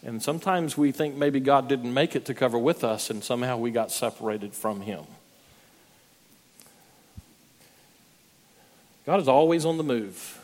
And 0.02 0.22
sometimes 0.22 0.78
we 0.78 0.92
think 0.92 1.16
maybe 1.16 1.40
God 1.40 1.68
didn't 1.68 1.92
make 1.92 2.16
it 2.16 2.24
to 2.26 2.34
cover 2.34 2.58
with 2.58 2.84
us 2.84 3.10
and 3.10 3.22
somehow 3.22 3.58
we 3.58 3.70
got 3.70 3.90
separated 3.90 4.54
from 4.54 4.80
Him. 4.80 5.04
God 9.04 9.20
is 9.20 9.28
always 9.28 9.64
on 9.64 9.76
the 9.76 9.82
move. 9.82 10.38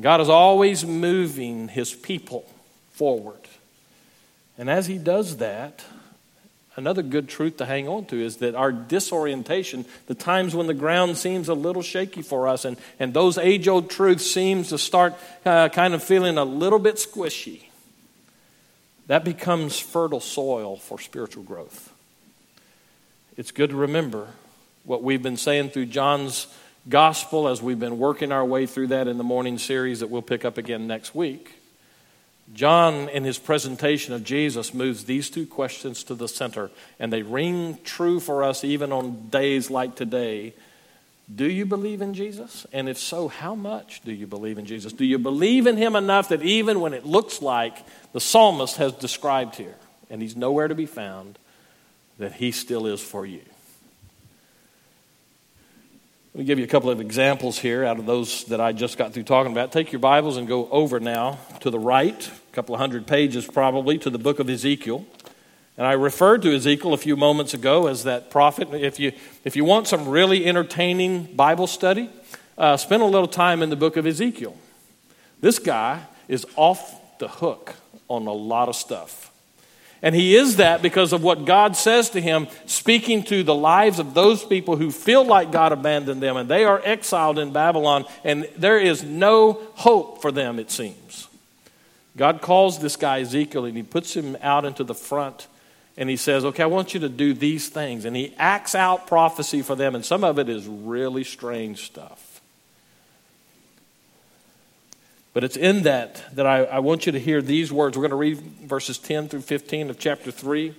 God 0.00 0.20
is 0.20 0.28
always 0.28 0.84
moving 0.84 1.68
His 1.68 1.94
people 1.94 2.50
forward. 2.90 3.43
And 4.56 4.70
as 4.70 4.86
He 4.86 4.98
does 4.98 5.38
that, 5.38 5.84
another 6.76 7.02
good 7.02 7.28
truth 7.28 7.56
to 7.58 7.66
hang 7.66 7.88
on 7.88 8.04
to 8.06 8.20
is 8.20 8.38
that 8.38 8.54
our 8.54 8.72
disorientation, 8.72 9.84
the 10.06 10.14
times 10.14 10.54
when 10.54 10.66
the 10.66 10.74
ground 10.74 11.16
seems 11.16 11.48
a 11.48 11.54
little 11.54 11.82
shaky 11.82 12.22
for 12.22 12.48
us, 12.48 12.64
and, 12.64 12.76
and 12.98 13.14
those 13.14 13.38
age 13.38 13.68
old 13.68 13.90
truths 13.90 14.28
seems 14.30 14.68
to 14.68 14.78
start 14.78 15.14
uh, 15.44 15.68
kind 15.68 15.94
of 15.94 16.02
feeling 16.02 16.38
a 16.38 16.44
little 16.44 16.78
bit 16.78 16.96
squishy, 16.96 17.64
that 19.06 19.24
becomes 19.24 19.78
fertile 19.78 20.20
soil 20.20 20.76
for 20.76 20.98
spiritual 20.98 21.42
growth. 21.42 21.92
It's 23.36 23.50
good 23.50 23.70
to 23.70 23.76
remember 23.76 24.28
what 24.84 25.02
we've 25.02 25.22
been 25.22 25.36
saying 25.36 25.70
through 25.70 25.86
John's 25.86 26.46
gospel 26.88 27.48
as 27.48 27.62
we've 27.62 27.80
been 27.80 27.98
working 27.98 28.32
our 28.32 28.44
way 28.44 28.66
through 28.66 28.88
that 28.88 29.08
in 29.08 29.18
the 29.18 29.24
morning 29.24 29.58
series 29.58 30.00
that 30.00 30.10
we'll 30.10 30.22
pick 30.22 30.44
up 30.44 30.58
again 30.58 30.86
next 30.86 31.14
week. 31.14 31.54
John, 32.52 33.08
in 33.08 33.24
his 33.24 33.38
presentation 33.38 34.12
of 34.12 34.22
Jesus, 34.22 34.74
moves 34.74 35.04
these 35.04 35.30
two 35.30 35.46
questions 35.46 36.04
to 36.04 36.14
the 36.14 36.28
center, 36.28 36.70
and 36.98 37.12
they 37.12 37.22
ring 37.22 37.78
true 37.84 38.20
for 38.20 38.44
us 38.44 38.64
even 38.64 38.92
on 38.92 39.28
days 39.28 39.70
like 39.70 39.96
today. 39.96 40.54
Do 41.34 41.50
you 41.50 41.64
believe 41.64 42.02
in 42.02 42.12
Jesus? 42.12 42.66
And 42.70 42.86
if 42.88 42.98
so, 42.98 43.28
how 43.28 43.54
much 43.54 44.02
do 44.02 44.12
you 44.12 44.26
believe 44.26 44.58
in 44.58 44.66
Jesus? 44.66 44.92
Do 44.92 45.06
you 45.06 45.18
believe 45.18 45.66
in 45.66 45.78
him 45.78 45.96
enough 45.96 46.28
that 46.28 46.42
even 46.42 46.80
when 46.80 46.92
it 46.92 47.06
looks 47.06 47.40
like 47.40 47.78
the 48.12 48.20
psalmist 48.20 48.76
has 48.76 48.92
described 48.92 49.56
here, 49.56 49.76
and 50.10 50.20
he's 50.20 50.36
nowhere 50.36 50.68
to 50.68 50.74
be 50.74 50.86
found, 50.86 51.38
that 52.18 52.34
he 52.34 52.52
still 52.52 52.86
is 52.86 53.00
for 53.00 53.24
you? 53.24 53.40
Let 56.34 56.40
me 56.40 56.46
give 56.46 56.58
you 56.58 56.64
a 56.64 56.68
couple 56.68 56.90
of 56.90 57.00
examples 57.00 57.60
here 57.60 57.84
out 57.84 58.00
of 58.00 58.06
those 58.06 58.42
that 58.46 58.60
I 58.60 58.72
just 58.72 58.98
got 58.98 59.12
through 59.12 59.22
talking 59.22 59.52
about. 59.52 59.70
Take 59.70 59.92
your 59.92 60.00
Bibles 60.00 60.36
and 60.36 60.48
go 60.48 60.68
over 60.68 60.98
now 60.98 61.38
to 61.60 61.70
the 61.70 61.78
right, 61.78 62.26
a 62.26 62.52
couple 62.52 62.74
of 62.74 62.80
hundred 62.80 63.06
pages 63.06 63.46
probably, 63.46 63.98
to 63.98 64.10
the 64.10 64.18
book 64.18 64.40
of 64.40 64.50
Ezekiel. 64.50 65.06
And 65.78 65.86
I 65.86 65.92
referred 65.92 66.42
to 66.42 66.52
Ezekiel 66.52 66.92
a 66.92 66.96
few 66.96 67.16
moments 67.16 67.54
ago 67.54 67.86
as 67.86 68.02
that 68.02 68.30
prophet. 68.32 68.74
If 68.74 68.98
you, 68.98 69.12
if 69.44 69.54
you 69.54 69.64
want 69.64 69.86
some 69.86 70.08
really 70.08 70.44
entertaining 70.44 71.36
Bible 71.36 71.68
study, 71.68 72.10
uh, 72.58 72.78
spend 72.78 73.04
a 73.04 73.06
little 73.06 73.28
time 73.28 73.62
in 73.62 73.70
the 73.70 73.76
book 73.76 73.96
of 73.96 74.04
Ezekiel. 74.04 74.56
This 75.40 75.60
guy 75.60 76.02
is 76.26 76.44
off 76.56 77.00
the 77.20 77.28
hook 77.28 77.76
on 78.08 78.26
a 78.26 78.32
lot 78.32 78.68
of 78.68 78.74
stuff. 78.74 79.30
And 80.04 80.14
he 80.14 80.36
is 80.36 80.56
that 80.56 80.82
because 80.82 81.14
of 81.14 81.22
what 81.22 81.46
God 81.46 81.76
says 81.76 82.10
to 82.10 82.20
him, 82.20 82.46
speaking 82.66 83.22
to 83.24 83.42
the 83.42 83.54
lives 83.54 83.98
of 83.98 84.12
those 84.12 84.44
people 84.44 84.76
who 84.76 84.90
feel 84.90 85.24
like 85.24 85.50
God 85.50 85.72
abandoned 85.72 86.22
them 86.22 86.36
and 86.36 86.46
they 86.46 86.66
are 86.66 86.78
exiled 86.84 87.38
in 87.38 87.54
Babylon 87.54 88.04
and 88.22 88.46
there 88.54 88.78
is 88.78 89.02
no 89.02 89.62
hope 89.76 90.20
for 90.20 90.30
them, 90.30 90.58
it 90.58 90.70
seems. 90.70 91.26
God 92.18 92.42
calls 92.42 92.80
this 92.80 92.96
guy 92.96 93.20
Ezekiel 93.20 93.64
and 93.64 93.78
he 93.78 93.82
puts 93.82 94.14
him 94.14 94.36
out 94.42 94.66
into 94.66 94.84
the 94.84 94.94
front 94.94 95.48
and 95.96 96.10
he 96.10 96.16
says, 96.16 96.44
Okay, 96.44 96.62
I 96.62 96.66
want 96.66 96.92
you 96.92 97.00
to 97.00 97.08
do 97.08 97.32
these 97.32 97.70
things. 97.70 98.04
And 98.04 98.14
he 98.14 98.34
acts 98.36 98.74
out 98.74 99.06
prophecy 99.06 99.62
for 99.62 99.74
them, 99.74 99.94
and 99.94 100.04
some 100.04 100.22
of 100.22 100.38
it 100.38 100.50
is 100.50 100.66
really 100.66 101.24
strange 101.24 101.86
stuff. 101.86 102.33
But 105.34 105.42
it's 105.42 105.56
in 105.56 105.82
that 105.82 106.22
that 106.36 106.46
I, 106.46 106.64
I 106.64 106.78
want 106.78 107.06
you 107.06 107.12
to 107.12 107.20
hear 107.20 107.42
these 107.42 107.70
words. 107.72 107.98
We're 107.98 108.08
going 108.08 108.10
to 108.10 108.16
read 108.16 108.38
verses 108.38 108.98
10 108.98 109.28
through 109.28 109.42
15 109.42 109.90
of 109.90 109.98
chapter 109.98 110.30
3. 110.30 110.72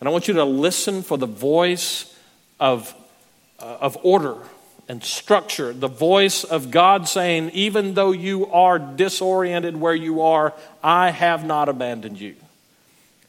And 0.00 0.08
I 0.08 0.12
want 0.12 0.28
you 0.28 0.34
to 0.34 0.44
listen 0.44 1.02
for 1.02 1.16
the 1.16 1.26
voice 1.26 2.14
of, 2.58 2.92
uh, 3.60 3.78
of 3.80 3.96
order 4.02 4.36
and 4.88 5.04
structure, 5.04 5.72
the 5.72 5.88
voice 5.88 6.42
of 6.42 6.72
God 6.72 7.06
saying, 7.06 7.50
Even 7.50 7.94
though 7.94 8.10
you 8.10 8.46
are 8.46 8.80
disoriented 8.80 9.76
where 9.76 9.94
you 9.94 10.22
are, 10.22 10.54
I 10.82 11.10
have 11.10 11.44
not 11.44 11.68
abandoned 11.68 12.20
you. 12.20 12.34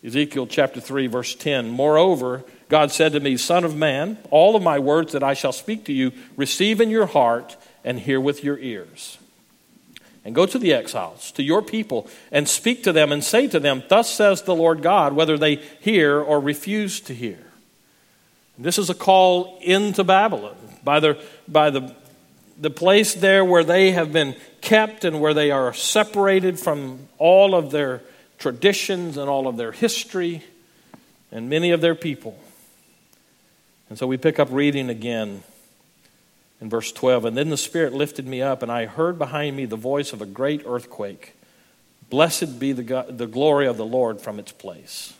Ezekiel 0.03 0.47
chapter 0.47 0.81
3, 0.81 1.05
verse 1.05 1.35
10. 1.35 1.69
Moreover, 1.69 2.43
God 2.69 2.91
said 2.91 3.11
to 3.11 3.19
me, 3.19 3.37
Son 3.37 3.63
of 3.63 3.75
man, 3.75 4.17
all 4.31 4.55
of 4.55 4.63
my 4.63 4.79
words 4.79 5.13
that 5.13 5.21
I 5.21 5.35
shall 5.35 5.51
speak 5.51 5.85
to 5.85 5.93
you, 5.93 6.11
receive 6.35 6.81
in 6.81 6.89
your 6.89 7.05
heart 7.05 7.55
and 7.83 7.99
hear 7.99 8.19
with 8.19 8.43
your 8.43 8.57
ears 8.57 9.19
and 10.23 10.35
go 10.35 10.45
to 10.45 10.59
the 10.59 10.73
exiles, 10.73 11.31
to 11.31 11.43
your 11.43 11.61
people, 11.61 12.07
and 12.31 12.47
speak 12.47 12.83
to 12.83 12.93
them 12.93 13.11
and 13.11 13.23
say 13.23 13.47
to 13.47 13.59
them, 13.59 13.83
Thus 13.89 14.09
says 14.09 14.43
the 14.43 14.55
Lord 14.55 14.81
God, 14.81 15.13
whether 15.13 15.37
they 15.37 15.55
hear 15.55 16.19
or 16.19 16.39
refuse 16.39 16.99
to 17.01 17.13
hear. 17.13 17.39
This 18.57 18.77
is 18.77 18.89
a 18.89 18.95
call 18.95 19.57
into 19.61 20.03
Babylon 20.03 20.55
by 20.83 20.99
the, 20.99 21.19
by 21.47 21.71
the, 21.71 21.95
the 22.59 22.69
place 22.69 23.15
there 23.15 23.43
where 23.43 23.63
they 23.63 23.91
have 23.91 24.13
been 24.13 24.35
kept 24.61 25.03
and 25.03 25.19
where 25.19 25.33
they 25.33 25.49
are 25.49 25.73
separated 25.73 26.59
from 26.59 27.07
all 27.17 27.55
of 27.55 27.71
their 27.71 28.03
traditions 28.37 29.17
and 29.17 29.27
all 29.27 29.47
of 29.47 29.57
their 29.57 29.71
history 29.71 30.43
and 31.31 31.49
many 31.49 31.71
of 31.71 31.81
their 31.81 31.95
people. 31.95 32.37
And 33.89 33.97
so 33.97 34.05
we 34.05 34.17
pick 34.17 34.37
up 34.39 34.49
reading 34.51 34.89
again 34.89 35.43
in 36.61 36.69
verse 36.69 36.91
12. 36.91 37.25
And 37.25 37.35
then 37.35 37.49
the 37.49 37.57
Spirit 37.57 37.91
lifted 37.91 38.27
me 38.27 38.41
up, 38.41 38.61
and 38.61 38.71
I 38.71 38.85
heard 38.85 39.17
behind 39.17 39.57
me 39.57 39.65
the 39.65 39.75
voice 39.75 40.13
of 40.13 40.21
a 40.21 40.25
great 40.25 40.61
earthquake. 40.65 41.35
Blessed 42.09 42.59
be 42.59 42.71
the, 42.71 42.83
God, 42.83 43.17
the 43.17 43.27
glory 43.27 43.67
of 43.67 43.77
the 43.77 43.85
Lord 43.85 44.21
from 44.21 44.39
its 44.39 44.51
place. 44.51 45.13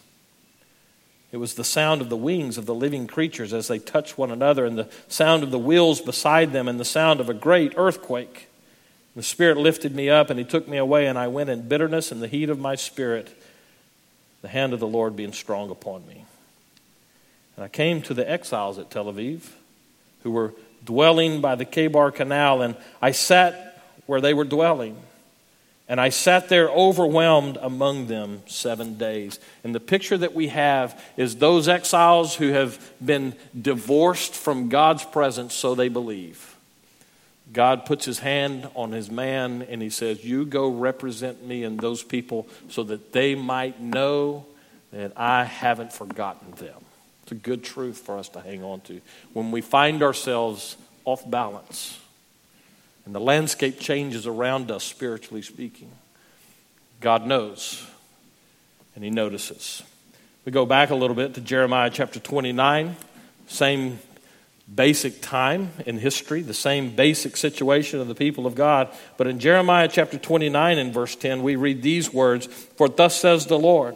It 1.31 1.37
was 1.37 1.55
the 1.55 1.63
sound 1.63 2.01
of 2.01 2.09
the 2.09 2.17
wings 2.17 2.57
of 2.57 2.65
the 2.65 2.75
living 2.75 3.07
creatures 3.07 3.53
as 3.53 3.69
they 3.69 3.79
touched 3.79 4.17
one 4.17 4.31
another, 4.31 4.65
and 4.65 4.77
the 4.77 4.89
sound 5.07 5.43
of 5.43 5.51
the 5.51 5.59
wheels 5.59 5.99
beside 5.99 6.53
them, 6.53 6.67
and 6.67 6.79
the 6.79 6.85
sound 6.85 7.19
of 7.19 7.29
a 7.29 7.33
great 7.33 7.73
earthquake. 7.75 8.47
The 9.15 9.23
Spirit 9.23 9.57
lifted 9.57 9.95
me 9.95 10.09
up, 10.09 10.29
and 10.29 10.37
He 10.37 10.45
took 10.45 10.67
me 10.67 10.77
away, 10.77 11.07
and 11.07 11.17
I 11.17 11.27
went 11.27 11.49
in 11.49 11.67
bitterness 11.67 12.11
and 12.11 12.21
the 12.21 12.27
heat 12.27 12.49
of 12.49 12.59
my 12.59 12.75
spirit, 12.75 13.29
the 14.41 14.47
hand 14.47 14.73
of 14.73 14.79
the 14.79 14.87
Lord 14.87 15.15
being 15.15 15.33
strong 15.33 15.69
upon 15.69 16.05
me. 16.05 16.25
And 17.55 17.65
I 17.65 17.67
came 17.67 18.01
to 18.03 18.13
the 18.13 18.29
exiles 18.29 18.77
at 18.77 18.91
Tel 18.91 19.05
Aviv, 19.05 19.51
who 20.23 20.31
were 20.31 20.53
dwelling 20.85 21.41
by 21.41 21.55
the 21.55 21.65
Chebar 21.65 22.13
Canal, 22.13 22.61
and 22.61 22.75
I 23.01 23.11
sat 23.11 23.81
where 24.05 24.21
they 24.21 24.33
were 24.33 24.45
dwelling. 24.45 24.97
And 25.87 25.99
I 25.99 26.07
sat 26.07 26.47
there 26.47 26.69
overwhelmed 26.69 27.57
among 27.61 28.07
them 28.07 28.43
seven 28.45 28.97
days. 28.97 29.41
And 29.61 29.75
the 29.75 29.81
picture 29.81 30.17
that 30.17 30.33
we 30.33 30.47
have 30.47 30.97
is 31.17 31.35
those 31.35 31.67
exiles 31.67 32.35
who 32.35 32.53
have 32.53 32.79
been 33.05 33.35
divorced 33.59 34.33
from 34.33 34.69
God's 34.69 35.03
presence, 35.03 35.53
so 35.53 35.75
they 35.75 35.89
believe. 35.89 36.55
God 37.51 37.85
puts 37.85 38.05
his 38.05 38.19
hand 38.19 38.69
on 38.73 38.93
his 38.93 39.11
man 39.11 39.63
and 39.63 39.81
he 39.81 39.89
says, 39.89 40.23
You 40.23 40.45
go 40.45 40.69
represent 40.69 41.45
me 41.45 41.65
and 41.65 41.77
those 41.77 42.03
people 42.03 42.47
so 42.69 42.83
that 42.83 43.11
they 43.11 43.35
might 43.35 43.81
know 43.81 44.45
that 44.93 45.11
I 45.17 45.43
haven't 45.43 45.91
forgotten 45.91 46.51
them. 46.51 46.85
It's 47.23 47.31
a 47.31 47.35
good 47.35 47.63
truth 47.63 47.99
for 47.99 48.17
us 48.17 48.29
to 48.29 48.41
hang 48.41 48.63
on 48.63 48.81
to. 48.81 49.01
When 49.33 49.51
we 49.51 49.61
find 49.61 50.03
ourselves 50.03 50.77
off 51.05 51.29
balance 51.29 51.99
and 53.05 53.15
the 53.15 53.19
landscape 53.19 53.79
changes 53.79 54.27
around 54.27 54.71
us, 54.71 54.83
spiritually 54.83 55.41
speaking, 55.41 55.91
God 56.99 57.25
knows 57.25 57.85
and 58.95 59.03
He 59.03 59.09
notices. 59.09 59.83
We 60.45 60.51
go 60.51 60.65
back 60.65 60.89
a 60.89 60.95
little 60.95 61.15
bit 61.15 61.35
to 61.35 61.41
Jeremiah 61.41 61.89
chapter 61.91 62.19
29, 62.19 62.95
same 63.47 63.99
basic 64.73 65.21
time 65.21 65.71
in 65.85 65.97
history, 65.97 66.41
the 66.41 66.53
same 66.53 66.95
basic 66.95 67.37
situation 67.37 67.99
of 67.99 68.07
the 68.07 68.15
people 68.15 68.47
of 68.47 68.55
God. 68.55 68.89
But 69.17 69.27
in 69.27 69.39
Jeremiah 69.39 69.87
chapter 69.87 70.17
29 70.17 70.77
and 70.77 70.93
verse 70.93 71.15
10, 71.15 71.43
we 71.43 71.55
read 71.55 71.81
these 71.81 72.11
words 72.13 72.47
For 72.47 72.89
thus 72.89 73.19
says 73.19 73.45
the 73.45 73.59
Lord, 73.59 73.95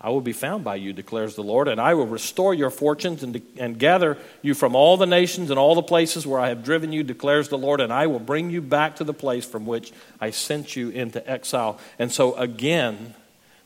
I 0.00 0.10
will 0.10 0.20
be 0.20 0.32
found 0.32 0.62
by 0.62 0.76
you, 0.76 0.92
declares 0.92 1.34
the 1.34 1.42
Lord, 1.42 1.66
and 1.66 1.80
I 1.80 1.94
will 1.94 2.06
restore 2.06 2.54
your 2.54 2.70
fortunes 2.70 3.24
and, 3.24 3.42
and 3.56 3.78
gather 3.78 4.16
you 4.42 4.54
from 4.54 4.76
all 4.76 4.96
the 4.96 5.06
nations 5.06 5.50
and 5.50 5.58
all 5.58 5.74
the 5.74 5.82
places 5.82 6.24
where 6.24 6.38
I 6.38 6.50
have 6.50 6.62
driven 6.62 6.92
you, 6.92 7.02
declares 7.02 7.48
the 7.48 7.58
Lord, 7.58 7.80
and 7.80 7.92
I 7.92 8.06
will 8.06 8.20
bring 8.20 8.50
you 8.50 8.60
back 8.60 8.96
to 8.96 9.04
the 9.04 9.14
place 9.14 9.44
from 9.44 9.66
which 9.66 9.92
I 10.20 10.30
sent 10.30 10.76
you 10.76 10.90
into 10.90 11.28
exile. 11.28 11.80
And 11.98 12.12
so, 12.12 12.36
again, 12.36 13.14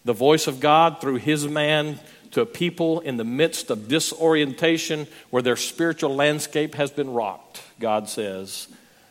the 0.07 0.15
voice 0.15 0.47
of 0.47 0.59
God 0.59 1.03
through 1.03 1.17
his 1.17 1.47
man 1.47 2.01
to 2.31 2.41
a 2.41 2.47
people 2.47 3.01
in 3.01 3.19
the 3.19 3.25
midst 3.25 3.71
of 3.71 3.89
disorientation 3.89 5.07
where 5.29 5.43
their 5.43 5.57
spiritual 5.57 6.15
landscape 6.15 6.75
has 6.77 6.91
been 6.91 7.13
rocked, 7.13 7.63
God 7.79 8.09
says, 8.09 8.69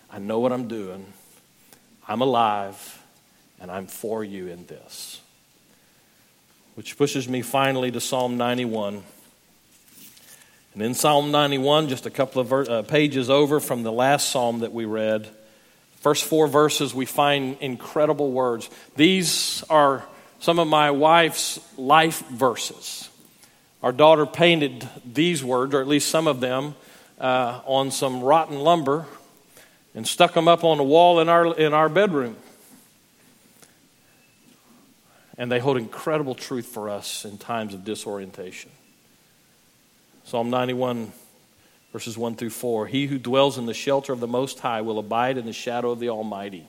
I 0.10 0.18
know 0.18 0.40
what 0.40 0.52
I'm 0.52 0.68
doing. 0.68 1.06
I'm 2.08 2.22
alive, 2.22 3.04
and 3.60 3.70
I'm 3.70 3.86
for 3.86 4.24
you 4.24 4.48
in 4.48 4.66
this. 4.66 5.22
Which 6.76 6.98
pushes 6.98 7.28
me 7.28 7.42
finally 7.42 7.92
to 7.92 8.00
Psalm 8.00 8.38
91. 8.38 9.04
And 10.74 10.82
in 10.82 10.94
Psalm 10.94 11.30
91, 11.30 11.90
just 11.90 12.06
a 12.06 12.10
couple 12.10 12.42
of 12.42 12.48
ver- 12.48 12.70
uh, 12.70 12.82
pages 12.84 13.30
over 13.30 13.60
from 13.60 13.84
the 13.84 13.92
last 13.92 14.30
psalm 14.30 14.60
that 14.60 14.72
we 14.72 14.86
read, 14.86 15.28
first 16.00 16.24
four 16.24 16.48
verses, 16.48 16.94
we 16.94 17.06
find 17.06 17.58
incredible 17.60 18.32
words. 18.32 18.70
These 18.96 19.66
are 19.70 20.06
some 20.40 20.60
of 20.60 20.68
my 20.70 20.92
wife's 20.92 21.60
life 21.78 22.26
verses. 22.30 23.10
Our 23.84 23.92
daughter 23.92 24.26
painted 24.26 24.88
these 25.06 25.44
words, 25.44 25.74
or 25.74 25.82
at 25.82 25.88
least 25.90 26.08
some 26.08 26.26
of 26.26 26.40
them, 26.40 26.76
uh, 27.20 27.60
on 27.66 27.92
some 27.92 28.22
rotten 28.22 28.60
lumber 28.60 29.06
and 29.94 30.08
stuck 30.08 30.34
them 30.34 30.48
up 30.48 30.64
on 30.64 30.78
the 30.78 30.84
wall 30.84 31.20
in 31.20 31.28
our, 31.28 31.54
in 31.58 31.74
our 31.74 31.90
bedroom 31.90 32.38
and 35.38 35.52
they 35.52 35.60
hold 35.60 35.78
incredible 35.78 36.36
truth 36.36 36.66
for 36.66 36.90
us 36.90 37.26
in 37.26 37.38
times 37.38 37.74
of 37.74 37.84
disorientation. 37.84 38.72
Psalm 40.24 40.50
91, 40.50 41.12
verses 41.92 42.18
1 42.18 42.36
through 42.36 42.50
4 42.50 42.88
He 42.88 43.08
who 43.08 43.18
dwells 43.18 43.58
in 43.58 43.66
the 43.66 43.74
shelter 43.74 44.14
of 44.14 44.20
the 44.20 44.28
Most 44.28 44.60
High 44.60 44.82
will 44.82 45.00
abide 45.00 45.38
in 45.38 45.46
the 45.46 45.54
shadow 45.54 45.92
of 45.92 46.00
the 46.00 46.10
Almighty. 46.10 46.68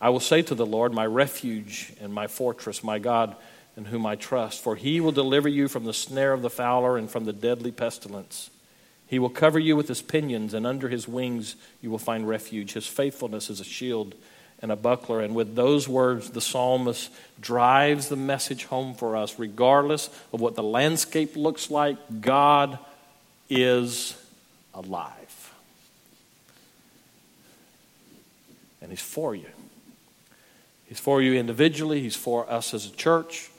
I 0.00 0.10
will 0.10 0.20
say 0.20 0.42
to 0.42 0.54
the 0.54 0.66
Lord, 0.66 0.92
My 0.92 1.06
refuge 1.06 1.92
and 2.00 2.12
my 2.12 2.26
fortress, 2.26 2.84
my 2.84 2.98
God 2.98 3.34
in 3.76 3.86
whom 3.86 4.06
I 4.06 4.16
trust, 4.16 4.60
for 4.62 4.74
he 4.74 5.00
will 5.00 5.12
deliver 5.12 5.48
you 5.48 5.68
from 5.68 5.84
the 5.84 5.92
snare 5.92 6.32
of 6.32 6.42
the 6.42 6.50
fowler 6.50 6.98
and 6.98 7.08
from 7.08 7.24
the 7.24 7.32
deadly 7.32 7.70
pestilence. 7.70 8.50
He 9.06 9.20
will 9.20 9.30
cover 9.30 9.58
you 9.58 9.76
with 9.76 9.88
his 9.88 10.02
pinions, 10.02 10.52
and 10.52 10.66
under 10.66 10.88
his 10.88 11.06
wings 11.06 11.54
you 11.80 11.90
will 11.90 11.98
find 11.98 12.28
refuge. 12.28 12.72
His 12.72 12.88
faithfulness 12.88 13.48
is 13.48 13.60
a 13.60 13.64
shield 13.64 14.14
and 14.60 14.72
a 14.72 14.76
buckler. 14.76 15.20
And 15.20 15.34
with 15.34 15.54
those 15.54 15.88
words, 15.88 16.30
the 16.30 16.40
psalmist 16.40 17.10
drives 17.40 18.08
the 18.08 18.16
message 18.16 18.64
home 18.64 18.94
for 18.94 19.16
us. 19.16 19.38
Regardless 19.38 20.08
of 20.32 20.40
what 20.40 20.54
the 20.54 20.62
landscape 20.62 21.36
looks 21.36 21.70
like, 21.70 21.96
God 22.20 22.78
is 23.48 24.16
alive. 24.74 25.52
And 28.80 28.90
He's 28.90 29.00
for 29.00 29.34
you. 29.34 29.48
He's 30.86 31.00
for 31.00 31.20
you 31.20 31.34
individually, 31.34 32.00
He's 32.00 32.16
for 32.16 32.50
us 32.50 32.74
as 32.74 32.86
a 32.86 32.92
church. 32.92 33.50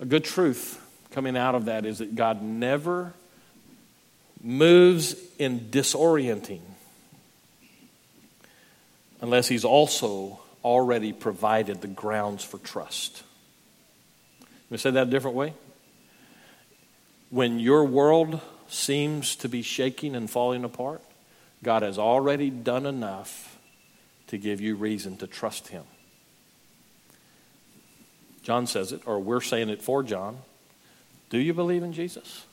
A 0.00 0.04
good 0.04 0.24
truth 0.24 0.80
coming 1.12 1.36
out 1.36 1.54
of 1.54 1.66
that 1.66 1.86
is 1.86 1.98
that 1.98 2.16
God 2.16 2.42
never 2.42 3.12
moves 4.42 5.14
in 5.38 5.60
disorienting 5.70 6.60
unless 9.22 9.48
he's 9.48 9.64
also 9.64 10.40
already 10.64 11.12
provided 11.12 11.80
the 11.80 11.88
grounds 11.88 12.44
for 12.44 12.58
trust. 12.58 13.22
Let 14.40 14.70
me 14.72 14.76
say 14.78 14.90
that 14.90 15.08
a 15.08 15.10
different 15.10 15.36
way. 15.36 15.54
When 17.30 17.58
your 17.58 17.84
world 17.84 18.40
seems 18.68 19.36
to 19.36 19.48
be 19.48 19.62
shaking 19.62 20.14
and 20.14 20.28
falling 20.28 20.64
apart, 20.64 21.02
God 21.62 21.82
has 21.82 21.98
already 21.98 22.50
done 22.50 22.84
enough 22.84 23.58
to 24.26 24.36
give 24.38 24.60
you 24.60 24.74
reason 24.74 25.16
to 25.18 25.26
trust 25.26 25.68
him. 25.68 25.84
John 28.42 28.66
says 28.66 28.90
it, 28.90 29.02
or 29.06 29.20
we're 29.20 29.40
saying 29.40 29.68
it 29.68 29.82
for 29.82 30.02
John. 30.02 30.38
Do 31.30 31.38
you 31.38 31.54
believe 31.54 31.84
in 31.84 31.92
Jesus? 31.92 32.44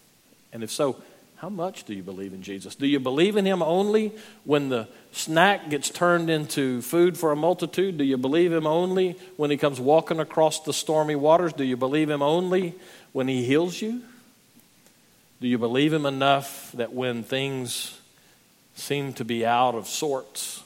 And 0.54 0.64
if 0.64 0.70
so, 0.70 1.02
how 1.40 1.48
much 1.48 1.86
do 1.86 1.94
you 1.94 2.04
believe 2.04 2.34
in 2.34 2.44
Jesus? 2.44 2.76
Do 2.76 2.86
you 2.86 3.00
believe 3.00 3.38
in 3.38 3.46
Him 3.46 3.62
only 3.62 4.12
when 4.44 4.68
the 4.68 4.90
snack 5.14 5.70
gets 5.70 5.90
turned 5.90 6.30
into 6.30 6.82
food 6.82 7.18
for 7.18 7.32
a 7.32 7.36
multitude? 7.36 7.98
Do 7.98 8.04
you 8.04 8.18
believe 8.18 8.52
Him 8.52 8.68
only 8.68 9.18
when 9.38 9.50
He 9.50 9.56
comes 9.56 9.80
walking 9.80 10.20
across 10.20 10.60
the 10.60 10.74
stormy 10.74 11.16
waters? 11.16 11.54
Do 11.54 11.64
you 11.64 11.78
believe 11.78 12.10
Him 12.10 12.22
only 12.22 12.76
when 13.14 13.30
He 13.30 13.46
heals 13.46 13.82
you? 13.82 14.02
Do 15.40 15.48
you 15.48 15.58
believe 15.58 15.94
Him 15.94 16.06
enough 16.06 16.74
that 16.74 16.92
when 16.92 17.24
things 17.24 17.98
seem 18.76 19.14
to 19.14 19.24
be 19.24 19.46
out 19.46 19.76
of 19.76 19.88
sorts, 19.88 20.62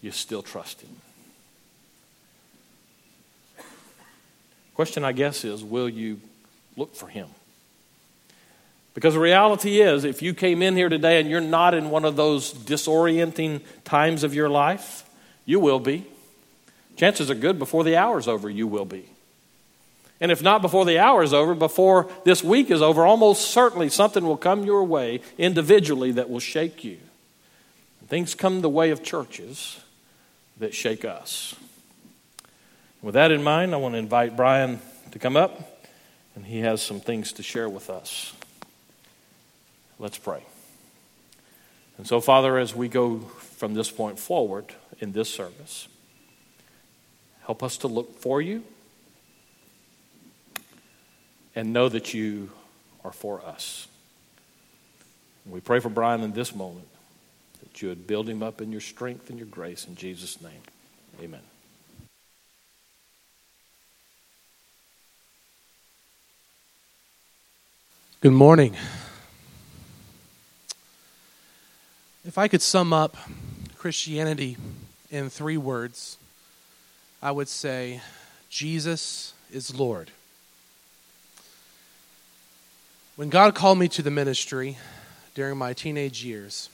you 0.00 0.12
still 0.12 0.42
trust 0.42 0.80
Him? 0.80 0.96
Question, 4.76 5.04
I 5.04 5.10
guess, 5.10 5.44
is 5.44 5.64
will 5.64 5.88
you 5.88 6.20
look 6.76 6.94
for 6.94 7.08
Him? 7.08 7.26
Because 8.94 9.14
the 9.14 9.20
reality 9.20 9.80
is, 9.80 10.04
if 10.04 10.22
you 10.22 10.32
came 10.32 10.62
in 10.62 10.76
here 10.76 10.88
today 10.88 11.20
and 11.20 11.28
you're 11.28 11.40
not 11.40 11.74
in 11.74 11.90
one 11.90 12.04
of 12.04 12.14
those 12.14 12.54
disorienting 12.54 13.60
times 13.82 14.22
of 14.22 14.34
your 14.34 14.48
life, 14.48 15.04
you 15.44 15.58
will 15.58 15.80
be. 15.80 16.06
Chances 16.96 17.28
are 17.28 17.34
good 17.34 17.58
before 17.58 17.82
the 17.82 17.96
hour's 17.96 18.28
over, 18.28 18.48
you 18.48 18.68
will 18.68 18.84
be. 18.84 19.08
And 20.20 20.30
if 20.30 20.42
not 20.42 20.62
before 20.62 20.84
the 20.84 21.00
hour 21.00 21.24
is 21.24 21.34
over, 21.34 21.54
before 21.54 22.08
this 22.24 22.42
week 22.44 22.70
is 22.70 22.80
over, 22.80 23.04
almost 23.04 23.50
certainly 23.50 23.88
something 23.88 24.24
will 24.24 24.36
come 24.36 24.64
your 24.64 24.84
way 24.84 25.20
individually 25.38 26.12
that 26.12 26.30
will 26.30 26.38
shake 26.38 26.84
you. 26.84 26.98
Things 28.06 28.34
come 28.34 28.60
the 28.60 28.68
way 28.68 28.90
of 28.90 29.02
churches 29.02 29.80
that 30.58 30.72
shake 30.72 31.04
us. 31.04 31.56
With 33.02 33.14
that 33.14 33.32
in 33.32 33.42
mind, 33.42 33.74
I 33.74 33.78
want 33.78 33.94
to 33.94 33.98
invite 33.98 34.36
Brian 34.36 34.80
to 35.10 35.18
come 35.18 35.36
up, 35.36 35.82
and 36.36 36.46
he 36.46 36.60
has 36.60 36.80
some 36.80 37.00
things 37.00 37.32
to 37.32 37.42
share 37.42 37.68
with 37.68 37.90
us. 37.90 38.32
Let's 39.98 40.18
pray. 40.18 40.42
And 41.96 42.06
so, 42.06 42.20
Father, 42.20 42.58
as 42.58 42.74
we 42.74 42.88
go 42.88 43.18
from 43.18 43.74
this 43.74 43.90
point 43.90 44.18
forward 44.18 44.66
in 44.98 45.12
this 45.12 45.32
service, 45.32 45.88
help 47.46 47.62
us 47.62 47.76
to 47.78 47.88
look 47.88 48.18
for 48.18 48.42
you 48.42 48.64
and 51.54 51.72
know 51.72 51.88
that 51.88 52.12
you 52.12 52.50
are 53.04 53.12
for 53.12 53.44
us. 53.44 53.86
We 55.46 55.60
pray 55.60 55.78
for 55.78 55.90
Brian 55.90 56.22
in 56.22 56.32
this 56.32 56.54
moment 56.54 56.88
that 57.60 57.82
you 57.82 57.88
would 57.88 58.06
build 58.06 58.28
him 58.28 58.42
up 58.42 58.60
in 58.60 58.72
your 58.72 58.80
strength 58.80 59.30
and 59.30 59.38
your 59.38 59.48
grace 59.48 59.86
in 59.86 59.94
Jesus' 59.94 60.40
name. 60.40 60.62
Amen. 61.22 61.42
Good 68.20 68.32
morning. 68.32 68.74
If 72.26 72.38
I 72.38 72.48
could 72.48 72.62
sum 72.62 72.94
up 72.94 73.18
Christianity 73.76 74.56
in 75.10 75.28
three 75.28 75.58
words, 75.58 76.16
I 77.20 77.30
would 77.30 77.48
say 77.48 78.00
Jesus 78.48 79.34
is 79.52 79.74
Lord. 79.74 80.10
When 83.16 83.28
God 83.28 83.54
called 83.54 83.78
me 83.78 83.88
to 83.88 84.00
the 84.00 84.10
ministry 84.10 84.78
during 85.34 85.58
my 85.58 85.74
teenage 85.74 86.24
years, 86.24 86.70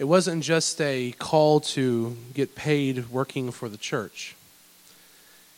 it 0.00 0.04
wasn't 0.04 0.42
just 0.42 0.80
a 0.80 1.12
call 1.20 1.60
to 1.60 2.16
get 2.34 2.56
paid 2.56 3.10
working 3.10 3.52
for 3.52 3.68
the 3.68 3.78
church. 3.78 4.34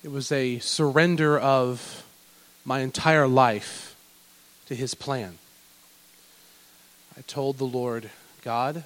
It 0.04 0.12
was 0.12 0.30
a 0.30 0.58
surrender 0.58 1.38
of 1.38 2.04
my 2.66 2.80
entire 2.80 3.26
life 3.26 3.96
to 4.66 4.74
His 4.74 4.94
plan. 4.94 5.38
I 7.20 7.22
told 7.26 7.58
the 7.58 7.66
Lord, 7.66 8.08
God, 8.42 8.82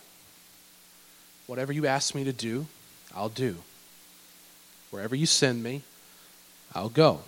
whatever 1.47 1.73
you 1.73 1.87
ask 1.87 2.17
me 2.17 2.25
to 2.25 2.33
do, 2.33 2.67
I'll 3.15 3.29
do. 3.29 3.59
Wherever 4.91 5.15
you 5.15 5.25
send 5.25 5.63
me, 5.63 5.83
I'll 6.75 6.89
go. 6.89 7.21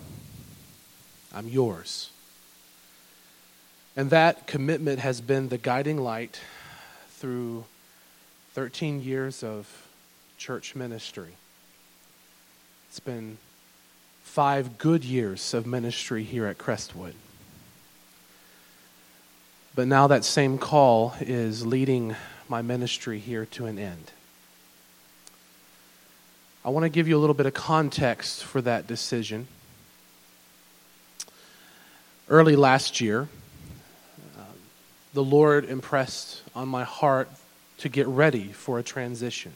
I'm 1.33 1.47
yours. 1.47 2.09
And 3.95 4.09
that 4.09 4.47
commitment 4.47 4.99
has 4.99 5.21
been 5.21 5.47
the 5.47 5.57
guiding 5.57 5.97
light 5.97 6.41
through 7.11 7.63
13 8.51 9.01
years 9.01 9.45
of 9.45 9.87
church 10.37 10.75
ministry. 10.75 11.35
It's 12.89 12.99
been 12.99 13.37
five 14.23 14.77
good 14.77 15.05
years 15.05 15.53
of 15.53 15.65
ministry 15.65 16.25
here 16.25 16.47
at 16.47 16.57
Crestwood. 16.57 17.15
But 19.77 19.87
now 19.87 20.07
that 20.07 20.25
same 20.25 20.57
call 20.57 21.13
is 21.21 21.63
leading 21.63 22.15
my 22.49 22.63
ministry 22.63 23.19
here 23.19 23.45
to 23.51 23.67
an 23.67 23.77
end. 23.77 24.11
I 26.65 26.69
want 26.69 26.85
to 26.85 26.89
give 26.89 27.07
you 27.07 27.15
a 27.15 27.19
little 27.19 27.35
bit 27.35 27.45
of 27.45 27.53
context 27.53 28.43
for 28.43 28.59
that 28.61 28.87
decision. 28.87 29.47
Early 32.27 32.55
last 32.55 33.01
year, 33.01 33.29
uh, 34.39 34.41
the 35.13 35.23
Lord 35.23 35.65
impressed 35.65 36.41
on 36.55 36.67
my 36.67 36.83
heart 36.83 37.29
to 37.77 37.87
get 37.87 38.07
ready 38.07 38.51
for 38.53 38.79
a 38.79 38.83
transition. 38.83 39.53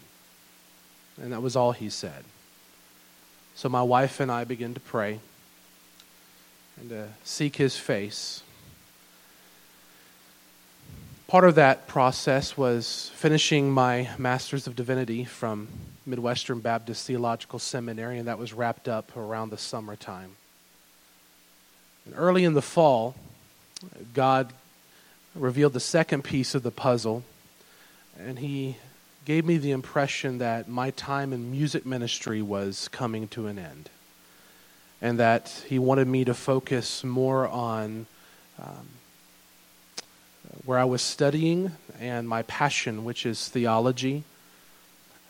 And 1.19 1.33
that 1.33 1.41
was 1.41 1.55
all 1.55 1.71
He 1.71 1.89
said. 1.89 2.23
So 3.55 3.69
my 3.69 3.81
wife 3.81 4.19
and 4.19 4.31
I 4.31 4.43
began 4.43 4.75
to 4.75 4.79
pray 4.79 5.19
and 6.79 6.89
to 6.91 7.07
seek 7.23 7.55
His 7.55 7.75
face. 7.75 8.43
Part 11.31 11.45
of 11.45 11.55
that 11.55 11.87
process 11.87 12.57
was 12.57 13.09
finishing 13.15 13.71
my 13.71 14.09
Master's 14.17 14.67
of 14.67 14.75
Divinity 14.75 15.23
from 15.23 15.69
Midwestern 16.05 16.59
Baptist 16.59 17.07
Theological 17.07 17.57
Seminary, 17.57 18.17
and 18.19 18.27
that 18.27 18.37
was 18.37 18.51
wrapped 18.51 18.89
up 18.89 19.15
around 19.15 19.49
the 19.49 19.57
summertime. 19.57 20.35
And 22.05 22.15
early 22.17 22.43
in 22.43 22.53
the 22.53 22.61
fall, 22.61 23.15
God 24.13 24.51
revealed 25.33 25.71
the 25.71 25.79
second 25.79 26.25
piece 26.25 26.53
of 26.53 26.63
the 26.63 26.69
puzzle, 26.69 27.23
and 28.19 28.37
He 28.37 28.75
gave 29.23 29.45
me 29.45 29.55
the 29.55 29.71
impression 29.71 30.39
that 30.39 30.67
my 30.67 30.89
time 30.91 31.31
in 31.31 31.49
music 31.49 31.85
ministry 31.85 32.41
was 32.41 32.89
coming 32.89 33.29
to 33.29 33.47
an 33.47 33.57
end, 33.57 33.89
and 35.01 35.17
that 35.17 35.63
He 35.69 35.79
wanted 35.79 36.09
me 36.09 36.25
to 36.25 36.33
focus 36.33 37.05
more 37.05 37.47
on. 37.47 38.07
Um, 38.61 38.87
where 40.65 40.77
I 40.77 40.85
was 40.85 41.01
studying 41.01 41.71
and 41.99 42.27
my 42.27 42.41
passion, 42.43 43.03
which 43.03 43.25
is 43.25 43.47
theology, 43.47 44.23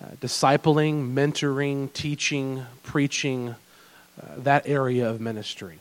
uh, 0.01 0.07
discipling, 0.19 1.13
mentoring, 1.13 1.91
teaching, 1.93 2.65
preaching, 2.83 3.49
uh, 3.49 4.25
that 4.37 4.67
area 4.67 5.09
of 5.09 5.21
ministry. 5.21 5.79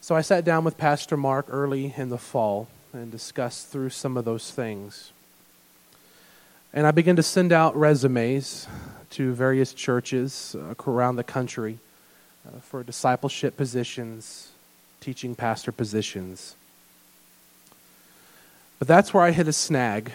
So 0.00 0.14
I 0.14 0.20
sat 0.20 0.44
down 0.44 0.64
with 0.64 0.78
Pastor 0.78 1.16
Mark 1.16 1.46
early 1.48 1.92
in 1.96 2.10
the 2.10 2.18
fall 2.18 2.68
and 2.92 3.10
discussed 3.10 3.68
through 3.68 3.90
some 3.90 4.16
of 4.16 4.24
those 4.24 4.50
things. 4.50 5.10
And 6.72 6.86
I 6.86 6.90
began 6.90 7.16
to 7.16 7.22
send 7.22 7.52
out 7.52 7.76
resumes 7.76 8.68
to 9.10 9.32
various 9.32 9.72
churches 9.72 10.54
uh, 10.58 10.74
around 10.86 11.16
the 11.16 11.24
country 11.24 11.78
uh, 12.46 12.60
for 12.60 12.82
discipleship 12.82 13.56
positions, 13.56 14.50
teaching 15.00 15.34
pastor 15.34 15.72
positions. 15.72 16.54
But 18.78 18.88
that's 18.88 19.14
where 19.14 19.22
I 19.22 19.30
hit 19.30 19.48
a 19.48 19.52
snag 19.52 20.12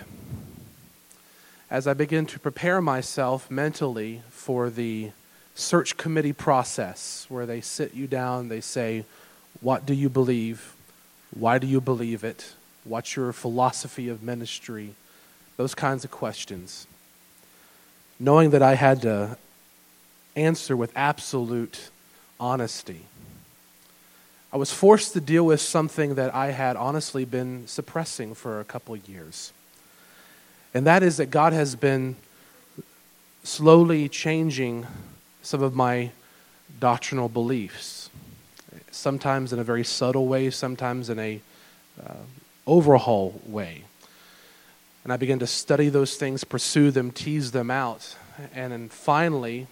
as 1.71 1.87
I 1.87 1.93
begin 1.93 2.25
to 2.27 2.39
prepare 2.39 2.81
myself 2.81 3.49
mentally 3.49 4.21
for 4.29 4.69
the 4.69 5.11
search 5.55 5.95
committee 5.95 6.33
process 6.33 7.25
where 7.29 7.45
they 7.45 7.61
sit 7.61 7.93
you 7.93 8.07
down, 8.07 8.49
they 8.49 8.59
say, 8.59 9.05
What 9.61 9.85
do 9.85 9.93
you 9.93 10.09
believe? 10.09 10.73
Why 11.33 11.59
do 11.59 11.65
you 11.65 11.79
believe 11.79 12.25
it? 12.25 12.53
What's 12.83 13.15
your 13.15 13.31
philosophy 13.31 14.09
of 14.09 14.21
ministry? 14.21 14.95
Those 15.55 15.73
kinds 15.73 16.03
of 16.03 16.11
questions. 16.11 16.87
Knowing 18.19 18.49
that 18.49 18.61
I 18.61 18.75
had 18.75 19.01
to 19.03 19.37
answer 20.35 20.75
with 20.75 20.91
absolute 20.93 21.89
honesty. 22.37 23.05
I 24.53 24.57
was 24.57 24.73
forced 24.73 25.13
to 25.13 25.21
deal 25.21 25.45
with 25.45 25.61
something 25.61 26.15
that 26.15 26.35
I 26.35 26.51
had 26.51 26.75
honestly 26.75 27.23
been 27.23 27.67
suppressing 27.67 28.33
for 28.33 28.59
a 28.59 28.65
couple 28.65 28.95
years. 28.97 29.53
And 30.73 30.85
that 30.85 31.03
is 31.03 31.17
that 31.17 31.27
God 31.27 31.53
has 31.53 31.75
been 31.75 32.17
slowly 33.43 34.09
changing 34.09 34.85
some 35.41 35.63
of 35.63 35.73
my 35.73 36.11
doctrinal 36.79 37.29
beliefs. 37.29 38.09
Sometimes 38.91 39.53
in 39.53 39.59
a 39.59 39.63
very 39.63 39.85
subtle 39.85 40.27
way, 40.27 40.49
sometimes 40.49 41.09
in 41.09 41.17
a 41.17 41.41
uh, 42.05 42.13
overhaul 42.67 43.41
way. 43.45 43.83
And 45.05 45.13
I 45.13 45.17
began 45.17 45.39
to 45.39 45.47
study 45.47 45.87
those 45.87 46.17
things, 46.17 46.43
pursue 46.43 46.91
them, 46.91 47.11
tease 47.11 47.51
them 47.51 47.71
out. 47.71 48.17
And 48.53 48.73
then 48.73 48.89
finally, 48.89 49.67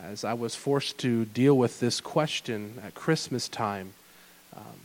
as 0.00 0.24
I 0.24 0.34
was 0.34 0.54
forced 0.54 0.98
to 0.98 1.24
deal 1.24 1.56
with 1.56 1.80
this 1.80 2.00
question 2.00 2.80
at 2.84 2.94
Christmas 2.94 3.48
time, 3.48 3.94
um, 4.56 4.80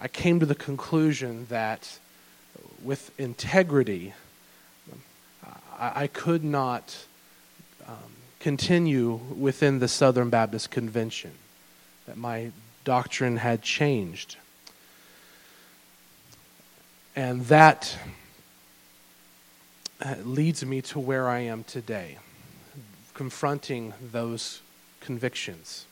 I 0.00 0.08
came 0.08 0.40
to 0.40 0.46
the 0.46 0.54
conclusion 0.54 1.46
that 1.48 1.98
with 2.82 3.18
integrity, 3.18 4.14
I, 5.78 6.02
I 6.02 6.06
could 6.06 6.44
not 6.44 6.96
um, 7.86 7.96
continue 8.40 9.12
within 9.14 9.78
the 9.78 9.88
Southern 9.88 10.30
Baptist 10.30 10.70
Convention, 10.70 11.32
that 12.06 12.16
my 12.16 12.52
doctrine 12.84 13.36
had 13.36 13.62
changed. 13.62 14.36
And 17.16 17.46
that 17.46 17.96
uh, 20.00 20.14
leads 20.22 20.64
me 20.64 20.82
to 20.82 21.00
where 21.00 21.28
I 21.28 21.40
am 21.40 21.64
today 21.64 22.18
confronting 23.18 23.92
those 24.12 24.60
convictions. 25.00 25.86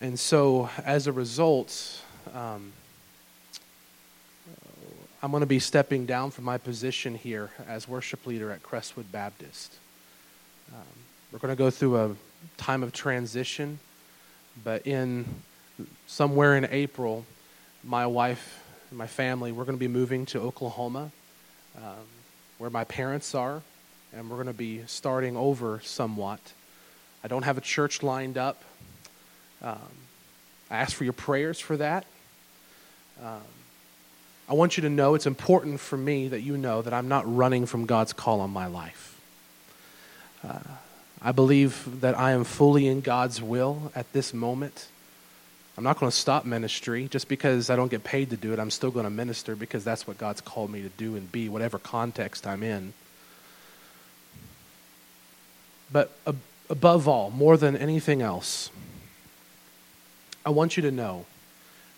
And 0.00 0.18
so, 0.18 0.68
as 0.84 1.06
a 1.06 1.12
result, 1.12 2.02
um, 2.34 2.72
I'm 5.22 5.30
going 5.30 5.42
to 5.42 5.46
be 5.46 5.60
stepping 5.60 6.04
down 6.04 6.32
from 6.32 6.42
my 6.42 6.58
position 6.58 7.14
here 7.14 7.50
as 7.68 7.86
worship 7.86 8.26
leader 8.26 8.50
at 8.50 8.64
Crestwood 8.64 9.12
Baptist. 9.12 9.72
Um, 10.74 10.82
we're 11.30 11.38
going 11.38 11.54
to 11.54 11.58
go 11.58 11.70
through 11.70 11.96
a 11.96 12.16
time 12.56 12.82
of 12.82 12.92
transition, 12.92 13.78
but 14.64 14.84
in 14.84 15.24
somewhere 16.08 16.56
in 16.56 16.66
April, 16.72 17.24
my 17.84 18.04
wife 18.04 18.64
and 18.88 18.98
my 18.98 19.06
family, 19.06 19.52
we're 19.52 19.64
going 19.64 19.78
to 19.78 19.80
be 19.80 19.86
moving 19.86 20.26
to 20.26 20.40
Oklahoma, 20.40 21.12
um, 21.76 22.08
where 22.58 22.70
my 22.70 22.82
parents 22.82 23.32
are 23.36 23.62
and 24.14 24.28
we're 24.28 24.36
going 24.36 24.46
to 24.46 24.52
be 24.52 24.82
starting 24.86 25.36
over 25.36 25.80
somewhat. 25.84 26.40
I 27.22 27.28
don't 27.28 27.42
have 27.42 27.58
a 27.58 27.60
church 27.60 28.02
lined 28.02 28.38
up. 28.38 28.62
Um, 29.62 29.78
I 30.70 30.78
ask 30.78 30.96
for 30.96 31.04
your 31.04 31.12
prayers 31.12 31.60
for 31.60 31.76
that. 31.76 32.06
Um, 33.22 33.42
I 34.48 34.54
want 34.54 34.76
you 34.76 34.82
to 34.82 34.90
know 34.90 35.14
it's 35.14 35.26
important 35.26 35.78
for 35.78 35.96
me 35.96 36.28
that 36.28 36.40
you 36.40 36.56
know 36.56 36.82
that 36.82 36.92
I'm 36.92 37.08
not 37.08 37.24
running 37.32 37.66
from 37.66 37.86
God's 37.86 38.12
call 38.12 38.40
on 38.40 38.50
my 38.50 38.66
life. 38.66 39.20
Uh, 40.46 40.58
I 41.22 41.32
believe 41.32 42.00
that 42.00 42.18
I 42.18 42.32
am 42.32 42.44
fully 42.44 42.86
in 42.86 43.00
God's 43.00 43.42
will 43.42 43.92
at 43.94 44.12
this 44.12 44.32
moment. 44.32 44.88
I'm 45.76 45.84
not 45.84 46.00
going 46.00 46.10
to 46.10 46.16
stop 46.16 46.44
ministry 46.44 47.08
just 47.08 47.28
because 47.28 47.70
I 47.70 47.76
don't 47.76 47.90
get 47.90 48.02
paid 48.02 48.30
to 48.30 48.36
do 48.36 48.52
it. 48.52 48.58
I'm 48.58 48.70
still 48.70 48.90
going 48.90 49.04
to 49.04 49.10
minister 49.10 49.54
because 49.54 49.84
that's 49.84 50.06
what 50.06 50.18
God's 50.18 50.40
called 50.40 50.70
me 50.70 50.82
to 50.82 50.88
do 50.88 51.14
and 51.14 51.30
be, 51.30 51.48
whatever 51.48 51.78
context 51.78 52.46
I'm 52.46 52.62
in. 52.62 52.92
But 55.92 56.10
above 56.68 57.08
all, 57.08 57.30
more 57.30 57.56
than 57.56 57.76
anything 57.76 58.22
else, 58.22 58.70
I 60.44 60.50
want 60.50 60.76
you 60.76 60.82
to 60.84 60.90
know 60.90 61.26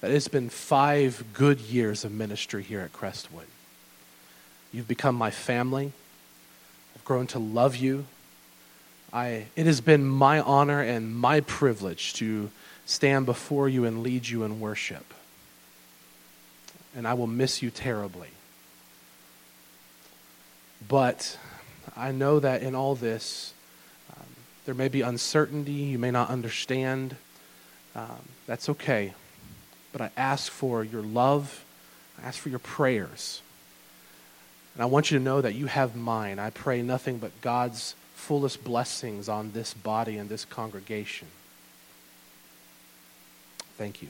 that 0.00 0.10
it's 0.10 0.28
been 0.28 0.48
five 0.48 1.24
good 1.32 1.60
years 1.60 2.04
of 2.04 2.12
ministry 2.12 2.62
here 2.62 2.80
at 2.80 2.92
Crestwood. 2.92 3.46
You've 4.72 4.88
become 4.88 5.14
my 5.14 5.30
family. 5.30 5.92
I've 6.96 7.04
grown 7.04 7.26
to 7.28 7.38
love 7.38 7.76
you. 7.76 8.06
I, 9.12 9.46
it 9.54 9.66
has 9.66 9.80
been 9.80 10.04
my 10.04 10.40
honor 10.40 10.80
and 10.80 11.14
my 11.14 11.40
privilege 11.40 12.14
to 12.14 12.50
stand 12.86 13.26
before 13.26 13.68
you 13.68 13.84
and 13.84 14.02
lead 14.02 14.26
you 14.26 14.42
in 14.42 14.58
worship. 14.58 15.12
And 16.96 17.06
I 17.06 17.14
will 17.14 17.26
miss 17.26 17.62
you 17.62 17.70
terribly. 17.70 18.30
But 20.88 21.38
I 21.96 22.10
know 22.12 22.40
that 22.40 22.62
in 22.62 22.74
all 22.74 22.94
this, 22.94 23.51
there 24.64 24.74
may 24.74 24.88
be 24.88 25.00
uncertainty. 25.02 25.72
You 25.72 25.98
may 25.98 26.10
not 26.10 26.30
understand. 26.30 27.16
Um, 27.94 28.28
that's 28.46 28.68
okay. 28.68 29.14
But 29.92 30.00
I 30.00 30.10
ask 30.16 30.50
for 30.50 30.84
your 30.84 31.02
love. 31.02 31.64
I 32.22 32.26
ask 32.26 32.38
for 32.38 32.48
your 32.48 32.58
prayers. 32.58 33.42
And 34.74 34.82
I 34.82 34.86
want 34.86 35.10
you 35.10 35.18
to 35.18 35.24
know 35.24 35.40
that 35.40 35.54
you 35.54 35.66
have 35.66 35.96
mine. 35.96 36.38
I 36.38 36.50
pray 36.50 36.82
nothing 36.82 37.18
but 37.18 37.38
God's 37.40 37.94
fullest 38.14 38.64
blessings 38.64 39.28
on 39.28 39.52
this 39.52 39.74
body 39.74 40.16
and 40.16 40.28
this 40.28 40.44
congregation. 40.44 41.28
Thank 43.76 44.00
you. 44.00 44.08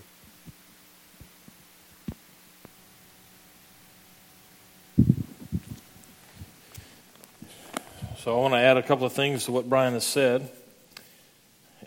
So 8.22 8.38
I 8.38 8.40
want 8.40 8.54
to 8.54 8.58
add 8.58 8.76
a 8.76 8.84
couple 8.84 9.04
of 9.04 9.12
things 9.12 9.46
to 9.46 9.50
what 9.50 9.68
Brian 9.68 9.94
has 9.94 10.06
said. 10.06 10.48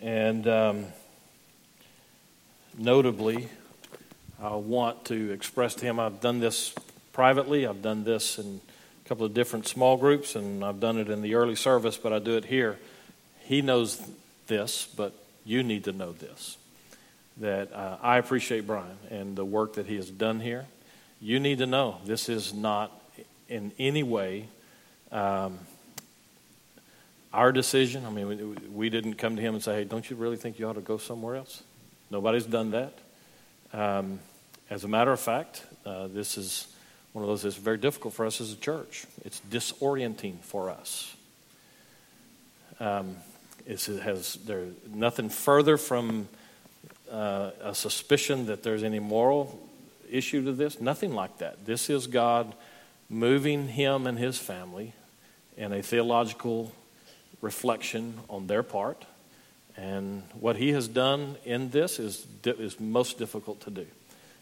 And 0.02 0.46
um, 0.46 0.84
notably, 2.76 3.48
I 4.38 4.54
want 4.56 5.06
to 5.06 5.32
express 5.32 5.74
to 5.76 5.86
him 5.86 5.98
I've 5.98 6.20
done 6.20 6.38
this 6.38 6.74
privately, 7.14 7.66
I've 7.66 7.80
done 7.80 8.04
this 8.04 8.38
in 8.38 8.60
a 9.02 9.08
couple 9.08 9.24
of 9.24 9.32
different 9.32 9.66
small 9.66 9.96
groups, 9.96 10.36
and 10.36 10.62
I've 10.62 10.78
done 10.78 10.98
it 10.98 11.08
in 11.08 11.22
the 11.22 11.36
early 11.36 11.56
service, 11.56 11.96
but 11.96 12.12
I 12.12 12.18
do 12.18 12.36
it 12.36 12.44
here. 12.44 12.76
He 13.44 13.62
knows 13.62 13.98
this, 14.46 14.86
but 14.94 15.14
you 15.46 15.62
need 15.62 15.84
to 15.84 15.92
know 15.92 16.12
this 16.12 16.58
that 17.38 17.72
uh, 17.72 17.96
I 18.02 18.18
appreciate 18.18 18.66
Brian 18.66 18.98
and 19.08 19.36
the 19.36 19.44
work 19.46 19.76
that 19.76 19.86
he 19.86 19.96
has 19.96 20.10
done 20.10 20.40
here. 20.40 20.66
You 21.18 21.40
need 21.40 21.58
to 21.58 21.66
know 21.66 21.96
this 22.04 22.28
is 22.28 22.52
not 22.52 22.92
in 23.48 23.72
any 23.78 24.02
way 24.02 24.48
um, 25.10 25.60
our 27.36 27.52
decision. 27.52 28.06
I 28.06 28.10
mean, 28.10 28.56
we, 28.74 28.88
didn't 28.88 29.14
come 29.14 29.36
to 29.36 29.42
him 29.42 29.54
and 29.54 29.62
say, 29.62 29.74
hey, 29.76 29.84
don't 29.84 30.08
you 30.08 30.16
really 30.16 30.38
think 30.38 30.58
you 30.58 30.66
ought 30.66 30.74
to 30.74 30.80
go 30.80 30.96
somewhere 30.96 31.36
else? 31.36 31.62
Nobody's 32.10 32.46
done 32.46 32.70
that. 32.70 32.98
Um, 33.74 34.20
as 34.70 34.84
a 34.84 34.88
matter 34.88 35.12
of 35.12 35.20
fact, 35.20 35.62
uh, 35.84 36.06
this 36.06 36.38
is 36.38 36.66
one 37.12 37.22
of 37.22 37.28
those 37.28 37.42
that's 37.42 37.56
very 37.56 37.76
difficult 37.76 38.14
for 38.14 38.24
us 38.24 38.40
as 38.40 38.52
a 38.52 38.56
church. 38.56 39.04
It's 39.22 39.42
disorienting 39.50 40.40
for 40.40 40.70
us. 40.70 41.14
Um, 42.80 43.16
it 43.66 43.84
has 43.84 44.36
there 44.46 44.64
nothing 44.88 45.28
further 45.28 45.76
from 45.76 46.28
uh, 47.10 47.50
a 47.62 47.74
suspicion 47.74 48.46
that 48.46 48.62
there's 48.62 48.82
any 48.82 48.98
moral 48.98 49.60
issue 50.10 50.42
to 50.46 50.52
this. 50.52 50.80
Nothing 50.80 51.14
like 51.14 51.38
that. 51.38 51.66
This 51.66 51.90
is 51.90 52.06
God 52.06 52.54
moving 53.10 53.68
him 53.68 54.06
and 54.06 54.18
his 54.18 54.38
family 54.38 54.94
in 55.56 55.74
a 55.74 55.82
theological 55.82 56.72
reflection 57.40 58.14
on 58.28 58.46
their 58.46 58.62
part. 58.62 59.04
And 59.76 60.22
what 60.40 60.56
he 60.56 60.70
has 60.72 60.88
done 60.88 61.36
in 61.44 61.70
this 61.70 61.98
is, 61.98 62.26
is 62.44 62.80
most 62.80 63.18
difficult 63.18 63.60
to 63.62 63.70
do. 63.70 63.86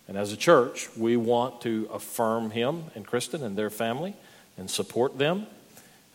And 0.07 0.17
as 0.17 0.33
a 0.33 0.37
church, 0.37 0.89
we 0.97 1.17
want 1.17 1.63
to 1.63 1.89
affirm 1.93 2.51
him 2.51 2.85
and 2.95 3.07
Kristen 3.07 3.43
and 3.43 3.57
their 3.57 3.71
family 3.71 4.15
and 4.57 4.71
support 4.71 5.19
them. 5.19 5.47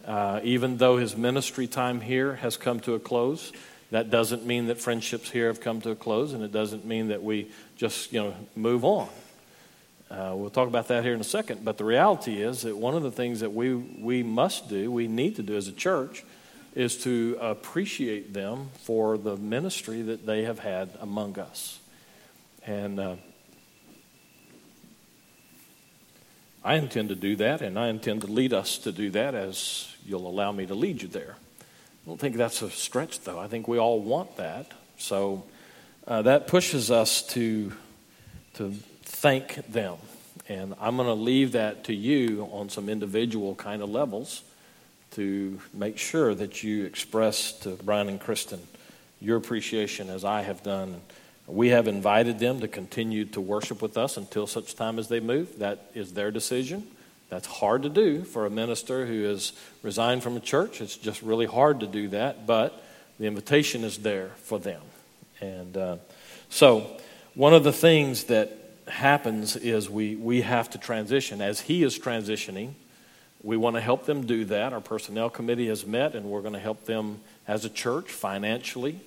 Uh, 0.06 0.40
even 0.44 0.78
though 0.78 0.98
his 0.98 1.18
ministry 1.18 1.68
time 1.68 2.00
here 2.02 2.36
has 2.36 2.56
come 2.56 2.80
to 2.82 2.94
a 2.94 3.00
close, 3.00 3.52
that 3.92 4.10
doesn't 4.10 4.46
mean 4.46 4.68
that 4.68 4.80
friendships 4.80 5.30
here 5.30 5.48
have 5.48 5.60
come 5.60 5.82
to 5.82 5.90
a 5.90 5.96
close, 5.96 6.34
and 6.34 6.44
it 6.44 6.52
doesn't 6.52 6.86
mean 6.86 7.08
that 7.08 7.24
we 7.24 7.52
just 7.76 8.14
you 8.14 8.22
know 8.22 8.36
move 8.56 8.86
on. 8.86 9.10
Uh, 10.10 10.34
we'll 10.36 10.50
talk 10.50 10.68
about 10.68 10.88
that 10.88 11.04
here 11.04 11.14
in 11.14 11.20
a 11.20 11.26
second. 11.26 11.66
But 11.66 11.78
the 11.78 11.86
reality 11.86 12.42
is 12.42 12.64
that 12.64 12.78
one 12.78 12.96
of 12.96 13.04
the 13.04 13.12
things 13.12 13.42
that 13.42 13.54
we 13.54 13.74
we 13.74 14.24
must 14.24 14.70
do, 14.70 14.92
we 14.92 15.08
need 15.08 15.36
to 15.36 15.44
do 15.44 15.56
as 15.56 15.68
a 15.68 15.74
church, 15.74 16.24
is 16.76 16.98
to 17.04 17.38
appreciate 17.42 18.34
them 18.34 18.70
for 18.84 19.18
the 19.18 19.36
ministry 19.38 20.02
that 20.04 20.26
they 20.26 20.44
have 20.44 20.60
had 20.60 20.90
among 21.02 21.40
us. 21.40 21.80
And 22.66 23.00
uh, 23.00 23.16
I 26.64 26.76
intend 26.76 27.10
to 27.10 27.16
do 27.16 27.36
that, 27.38 27.62
and 27.62 27.80
I 27.80 27.88
intend 27.88 28.22
to 28.22 28.28
lead 28.28 28.54
us 28.54 28.78
to 28.80 28.92
do 28.92 29.10
that 29.12 29.34
as 29.34 29.96
you'll 30.06 30.28
allow 30.28 30.52
me 30.52 30.66
to 30.66 30.76
lead 30.76 31.02
you 31.02 31.08
there. 31.08 31.36
I 31.40 32.08
don't 32.08 32.20
think 32.20 32.36
that's 32.36 32.62
a 32.62 32.70
stretch, 32.70 33.22
though. 33.22 33.40
I 33.40 33.48
think 33.48 33.68
we 33.68 33.78
all 33.78 34.00
want 34.00 34.38
that. 34.38 34.72
So 34.98 35.46
uh, 36.08 36.22
that 36.24 36.48
pushes 36.48 36.92
us 36.92 37.24
to, 37.28 37.72
to 38.56 38.74
thank 39.04 39.56
them. 39.72 39.98
And 40.48 40.76
I'm 40.82 40.96
going 40.96 41.08
to 41.08 41.14
leave 41.14 41.54
that 41.54 41.86
to 41.86 41.94
you 41.94 42.48
on 42.52 42.70
some 42.70 42.90
individual 42.90 43.56
kind 43.56 43.82
of 43.82 43.90
levels 43.90 44.44
to 45.12 45.60
make 45.74 45.98
sure 45.98 46.36
that 46.36 46.64
you 46.64 46.86
express 46.86 47.54
to 47.60 47.72
Brian 47.84 48.10
and 48.10 48.20
Kristen 48.20 48.60
your 49.20 49.38
appreciation 49.38 50.10
as 50.10 50.24
I 50.24 50.42
have 50.42 50.64
done. 50.64 51.02
We 51.48 51.70
have 51.70 51.88
invited 51.88 52.40
them 52.40 52.60
to 52.62 52.68
continue 52.68 53.26
to 53.26 53.42
worship 53.42 53.82
with 53.82 53.98
us 53.98 54.18
until 54.18 54.48
such 54.48 54.76
time 54.76 55.00
as 55.00 55.08
they 55.08 55.20
move. 55.20 55.60
That 55.60 55.92
is 55.94 56.14
their 56.14 56.32
decision. 56.32 56.88
That's 57.30 57.48
hard 57.48 57.84
to 57.84 57.90
do 57.90 58.24
for 58.24 58.46
a 58.46 58.50
minister 58.50 59.06
who 59.06 59.24
has 59.24 59.54
resigned 59.84 60.24
from 60.24 60.38
a 60.38 60.40
church. 60.40 60.82
It's 60.82 60.98
just 60.98 61.22
really 61.22 61.46
hard 61.46 61.82
to 61.82 61.88
do 61.88 62.08
that, 62.10 62.48
but 62.48 62.84
the 63.20 63.26
invitation 63.26 63.84
is 63.84 64.00
there 64.00 64.30
for 64.44 64.60
them. 64.60 64.82
And 65.42 65.78
uh, 65.78 65.98
so, 66.50 66.88
one 67.36 67.54
of 67.54 67.64
the 67.64 67.72
things 67.72 68.26
that 68.26 68.58
happens 68.88 69.56
is 69.56 69.90
we, 69.90 70.16
we 70.16 70.42
have 70.42 70.70
to 70.72 70.78
transition. 70.78 71.42
As 71.42 71.62
he 71.62 71.84
is 71.84 72.00
transitioning, 72.00 72.74
we 73.42 73.56
want 73.58 73.76
to 73.76 73.82
help 73.82 74.06
them 74.06 74.26
do 74.26 74.46
that. 74.46 74.74
Our 74.74 74.82
personnel 74.82 75.30
committee 75.30 75.68
has 75.68 75.86
met, 75.86 76.16
and 76.16 76.26
we're 76.26 76.42
going 76.42 76.54
to 76.54 76.60
help 76.60 76.86
them 76.86 77.20
as 77.48 77.66
a 77.66 77.70
church 77.70 78.12
financially 78.12 79.00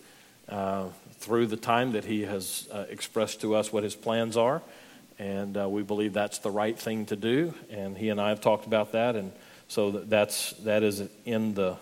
uh, 0.49 0.87
through 1.18 1.47
the 1.47 1.57
time 1.57 1.92
that 1.92 2.05
he 2.05 2.23
has 2.23 2.68
uh, 2.73 2.85
expressed 2.88 3.42
to 3.42 3.55
us 3.55 3.73
what 3.73 3.85
his 3.85 3.95
plans 3.95 4.37
are. 4.37 4.62
And 5.18 5.57
uh, 5.57 5.68
we 5.68 5.83
believe 5.83 6.14
that's 6.14 6.38
the 6.38 6.51
right 6.51 6.77
thing 6.77 7.07
to 7.07 7.16
do. 7.16 7.55
And 7.71 7.97
he 7.97 8.09
and 8.09 8.21
I 8.21 8.31
have 8.31 8.40
talked 8.40 8.66
about 8.66 8.92
that. 8.92 9.16
And 9.16 9.33
so 9.68 9.90
that's, 9.90 10.53
that 10.64 10.83
is 10.83 11.03
in 11.25 11.55
the, 11.55 11.77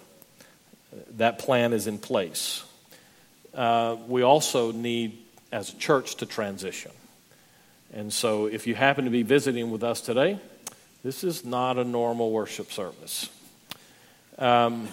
that 1.16 1.38
plan 1.38 1.72
is 1.72 1.86
in 1.86 1.98
place. 1.98 2.64
Uh, 3.54 3.96
we 4.08 4.22
also 4.22 4.72
need, 4.72 5.18
as 5.52 5.72
a 5.72 5.76
church, 5.76 6.16
to 6.16 6.26
transition. 6.26 6.92
And 7.92 8.12
so 8.12 8.46
if 8.46 8.66
you 8.66 8.74
happen 8.74 9.04
to 9.04 9.10
be 9.10 9.22
visiting 9.22 9.70
with 9.70 9.82
us 9.82 10.00
today, 10.00 10.38
this 11.02 11.24
is 11.24 11.44
not 11.44 11.78
a 11.78 11.84
normal 11.84 12.30
worship 12.30 12.70
service. 12.72 13.30
Um, 14.38 14.88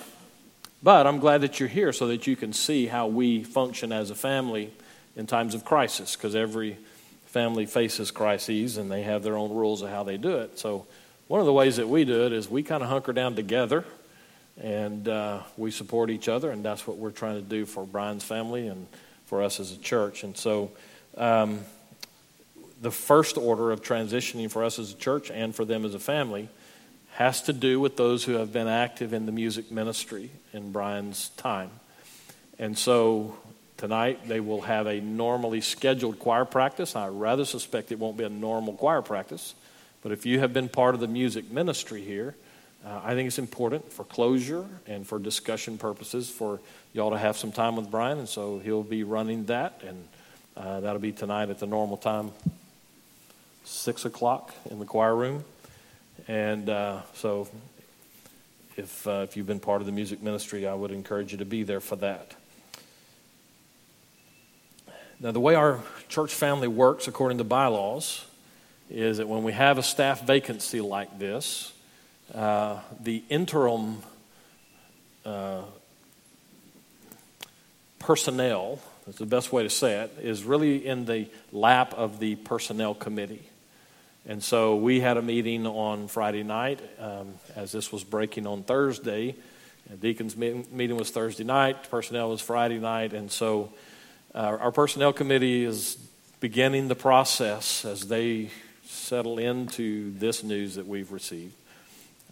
but 0.81 1.07
I'm 1.07 1.19
glad 1.19 1.41
that 1.41 1.59
you're 1.59 1.69
here 1.69 1.91
so 1.91 2.07
that 2.07 2.27
you 2.27 2.35
can 2.35 2.53
see 2.53 2.85
how 2.85 3.07
we 3.07 3.43
function 3.43 3.91
as 3.91 4.09
a 4.09 4.15
family 4.15 4.71
in 5.15 5.25
times 5.25 5.55
of 5.55 5.65
crisis, 5.65 6.15
because 6.15 6.35
every 6.35 6.77
family 7.25 7.65
faces 7.65 8.11
crises 8.11 8.77
and 8.77 8.91
they 8.91 9.01
have 9.01 9.23
their 9.23 9.35
own 9.35 9.53
rules 9.53 9.81
of 9.81 9.89
how 9.89 10.03
they 10.03 10.17
do 10.17 10.37
it. 10.37 10.59
So, 10.59 10.85
one 11.27 11.41
of 11.41 11.45
the 11.45 11.53
ways 11.53 11.75
that 11.75 11.89
we 11.89 12.05
do 12.05 12.25
it 12.25 12.31
is 12.31 12.49
we 12.49 12.63
kind 12.63 12.81
of 12.81 12.87
hunker 12.87 13.11
down 13.11 13.35
together 13.35 13.83
and 14.61 15.09
uh, 15.09 15.41
we 15.57 15.71
support 15.71 16.09
each 16.09 16.29
other, 16.29 16.51
and 16.51 16.63
that's 16.63 16.87
what 16.87 16.97
we're 16.97 17.11
trying 17.11 17.35
to 17.35 17.41
do 17.41 17.65
for 17.65 17.85
Brian's 17.85 18.23
family 18.23 18.67
and 18.67 18.87
for 19.25 19.43
us 19.43 19.59
as 19.59 19.71
a 19.71 19.77
church. 19.77 20.23
And 20.23 20.37
so, 20.37 20.71
um, 21.17 21.59
the 22.81 22.91
first 22.91 23.37
order 23.37 23.71
of 23.71 23.81
transitioning 23.81 24.49
for 24.49 24.63
us 24.63 24.79
as 24.79 24.91
a 24.91 24.95
church 24.95 25.31
and 25.31 25.55
for 25.55 25.65
them 25.65 25.85
as 25.85 25.95
a 25.95 25.99
family 25.99 26.49
has 27.13 27.41
to 27.43 27.53
do 27.53 27.79
with 27.79 27.97
those 27.97 28.23
who 28.23 28.33
have 28.33 28.53
been 28.53 28.67
active 28.67 29.13
in 29.13 29.25
the 29.25 29.31
music 29.31 29.71
ministry 29.71 30.29
in 30.53 30.71
Brian's 30.71 31.29
time. 31.29 31.71
And 32.59 32.77
so 32.77 33.37
tonight 33.77 34.27
they 34.27 34.39
will 34.39 34.61
have 34.61 34.85
a 34.85 34.99
normally 34.99 35.61
scheduled 35.61 36.19
choir 36.19 36.45
practice. 36.45 36.95
I 36.95 37.07
rather 37.07 37.45
suspect 37.45 37.91
it 37.91 37.99
won't 37.99 38.17
be 38.17 38.23
a 38.23 38.29
normal 38.29 38.73
choir 38.73 39.01
practice. 39.01 39.55
But 40.03 40.11
if 40.11 40.25
you 40.25 40.39
have 40.39 40.53
been 40.53 40.69
part 40.69 40.93
of 40.93 41.01
the 41.01 41.07
music 41.07 41.49
ministry 41.49 42.01
here, 42.01 42.35
uh, 42.85 43.01
I 43.03 43.15
think 43.15 43.27
it's 43.27 43.39
important 43.39 43.91
for 43.91 44.03
closure 44.03 44.65
and 44.85 45.05
for 45.05 45.19
discussion 45.19 45.77
purposes 45.77 46.29
for 46.29 46.59
y'all 46.93 47.11
to 47.11 47.17
have 47.17 47.35
some 47.35 47.51
time 47.51 47.75
with 47.75 47.89
Brian. 47.89 48.19
And 48.19 48.29
so 48.29 48.59
he'll 48.59 48.83
be 48.83 49.03
running 49.03 49.45
that, 49.45 49.81
and 49.85 50.07
uh, 50.55 50.79
that'll 50.81 51.01
be 51.01 51.11
tonight 51.11 51.49
at 51.49 51.59
the 51.59 51.65
normal 51.65 51.97
time, 51.97 52.31
6 53.67 54.05
o'clock 54.05 54.53
in 54.71 54.79
the 54.79 54.85
choir 54.85 55.15
room. 55.15 55.43
And 56.27 56.69
uh, 56.69 57.01
so, 57.13 57.47
if, 58.75 59.05
uh, 59.05 59.25
if 59.27 59.35
you've 59.35 59.47
been 59.47 59.59
part 59.59 59.81
of 59.81 59.85
the 59.85 59.91
music 59.91 60.21
ministry, 60.21 60.65
I 60.65 60.73
would 60.73 60.91
encourage 60.91 61.31
you 61.31 61.37
to 61.39 61.45
be 61.45 61.63
there 61.63 61.79
for 61.81 61.97
that. 61.97 62.35
Now, 65.19 65.31
the 65.31 65.39
way 65.39 65.55
our 65.55 65.81
church 66.09 66.33
family 66.33 66.67
works 66.67 67.07
according 67.07 67.39
to 67.39 67.43
bylaws 67.43 68.23
is 68.89 69.17
that 69.17 69.27
when 69.27 69.43
we 69.43 69.51
have 69.51 69.77
a 69.77 69.83
staff 69.83 70.25
vacancy 70.25 70.79
like 70.79 71.19
this, 71.19 71.73
uh, 72.33 72.79
the 73.01 73.23
interim 73.29 73.97
uh, 75.25 75.63
personnel, 77.99 78.79
that's 79.05 79.17
the 79.17 79.25
best 79.25 79.51
way 79.51 79.63
to 79.63 79.69
say 79.69 80.01
it, 80.01 80.13
is 80.21 80.43
really 80.43 80.85
in 80.85 81.05
the 81.05 81.27
lap 81.51 81.93
of 81.95 82.19
the 82.19 82.35
personnel 82.35 82.93
committee. 82.93 83.49
And 84.29 84.43
so 84.43 84.75
we 84.75 84.99
had 84.99 85.15
a 85.15 85.21
meeting 85.21 85.65
on 85.65 86.09
Friday 86.09 86.43
night 86.43 86.81
um, 86.99 87.35
as 87.55 87.71
this 87.71 87.93
was 87.93 88.03
breaking 88.03 88.45
on 88.45 88.63
Thursday. 88.63 89.35
Deacon's 90.01 90.35
meeting 90.35 90.97
was 90.97 91.11
Thursday 91.11 91.45
night, 91.45 91.89
personnel 91.89 92.31
was 92.31 92.41
Friday 92.41 92.77
night, 92.77 93.13
and 93.13 93.31
so 93.31 93.71
uh, 94.35 94.57
our 94.59 94.71
personnel 94.73 95.13
committee 95.13 95.63
is 95.63 95.95
beginning 96.41 96.89
the 96.89 96.95
process 96.95 97.85
as 97.85 98.09
they 98.09 98.49
settle 98.83 99.39
into 99.39 100.11
this 100.17 100.43
news 100.43 100.75
that 100.75 100.85
we've 100.85 101.13
received. 101.13 101.53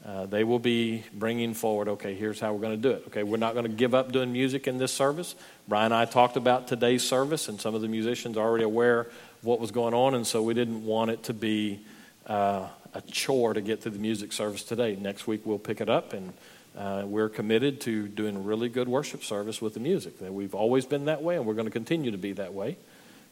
Uh, 0.06 0.26
they 0.26 0.44
will 0.44 0.60
be 0.60 1.02
bringing 1.14 1.54
forward, 1.54 1.88
okay, 1.88 2.14
here's 2.14 2.42
how 2.42 2.54
we're 2.54 2.60
going 2.60 2.80
to 2.80 2.90
do 2.90 2.94
it. 2.94 3.06
Okay, 3.08 3.24
we're 3.24 3.38
not 3.38 3.54
going 3.54 3.66
to 3.66 3.72
give 3.72 3.96
up 3.96 4.12
doing 4.12 4.34
music 4.34 4.68
in 4.68 4.78
this 4.78 4.92
service. 4.92 5.34
Brian 5.68 5.86
and 5.86 5.94
I 5.96 6.04
talked 6.04 6.36
about 6.36 6.68
today's 6.68 7.08
service, 7.08 7.48
and 7.48 7.60
some 7.60 7.74
of 7.74 7.82
the 7.82 7.88
musicians 7.88 8.38
are 8.38 8.46
already 8.46 8.66
aware 8.66 9.08
what 9.46 9.60
was 9.60 9.72
going 9.72 9.94
on, 9.94 10.16
and 10.16 10.26
so 10.26 10.42
we 10.42 10.54
didn't 10.54 10.86
want 10.86 11.12
it 11.12 11.24
to 11.24 11.34
be 11.34 11.80
uh, 12.26 12.68
a 12.94 13.02
chore 13.12 13.54
to 13.54 13.62
get 13.62 13.82
to 13.82 13.90
the 13.92 14.00
music 14.00 14.34
service 14.34 14.64
today. 14.64 14.96
Next 14.96 15.28
week 15.28 15.42
we'll 15.46 15.60
pick 15.60 15.82
it 15.82 15.90
up, 15.90 16.14
and 16.14 16.34
uh, 16.76 17.04
we're 17.06 17.30
committed 17.30 17.80
to 17.82 18.08
doing 18.08 18.44
really 18.44 18.70
good 18.70 18.88
worship 18.88 19.24
service 19.24 19.62
with 19.62 19.76
the 19.76 19.80
music. 19.80 20.16
We've 20.20 20.56
always 20.56 20.86
been 20.86 21.06
that 21.06 21.22
way, 21.22 21.36
and 21.36 21.46
we're 21.46 21.54
going 21.54 21.68
to 21.68 21.72
continue 21.72 22.12
to 22.12 22.18
be 22.18 22.34
that 22.34 22.54
way. 22.54 22.78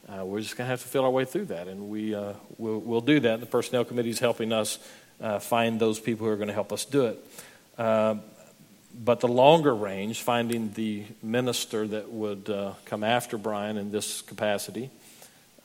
Uh, 0.08 0.24
we're 0.24 0.42
just 0.42 0.56
going 0.56 0.66
to 0.66 0.70
have 0.70 0.84
to 0.84 0.88
feel 0.88 1.04
our 1.04 1.10
way 1.10 1.26
through 1.26 1.46
that, 1.46 1.68
and 1.68 1.90
we, 1.90 2.14
uh, 2.14 2.34
we'll, 2.58 2.80
we'll, 2.80 3.02
do 3.02 3.20
that. 3.22 3.40
The 3.40 3.46
Personnel 3.46 3.86
Committee 3.86 4.10
is 4.10 4.20
helping 4.20 4.52
us 4.52 4.78
uh, 5.20 5.40
find 5.40 5.80
those 5.80 6.00
people 6.00 6.28
who 6.28 6.34
are 6.34 6.36
going 6.36 6.50
to 6.50 6.54
help 6.54 6.72
us 6.72 6.86
do 6.86 7.06
it. 7.06 7.28
Uh, 7.78 8.16
but 9.04 9.22
the 9.22 9.28
longer 9.28 9.74
range, 9.74 10.22
finding 10.22 10.72
the 10.74 11.06
minister 11.24 11.88
that 11.88 12.12
would 12.12 12.50
uh, 12.50 12.74
come 12.86 13.04
after 13.04 13.38
Brian 13.38 13.78
in 13.78 13.92
this 13.92 14.22
capacity, 14.22 14.92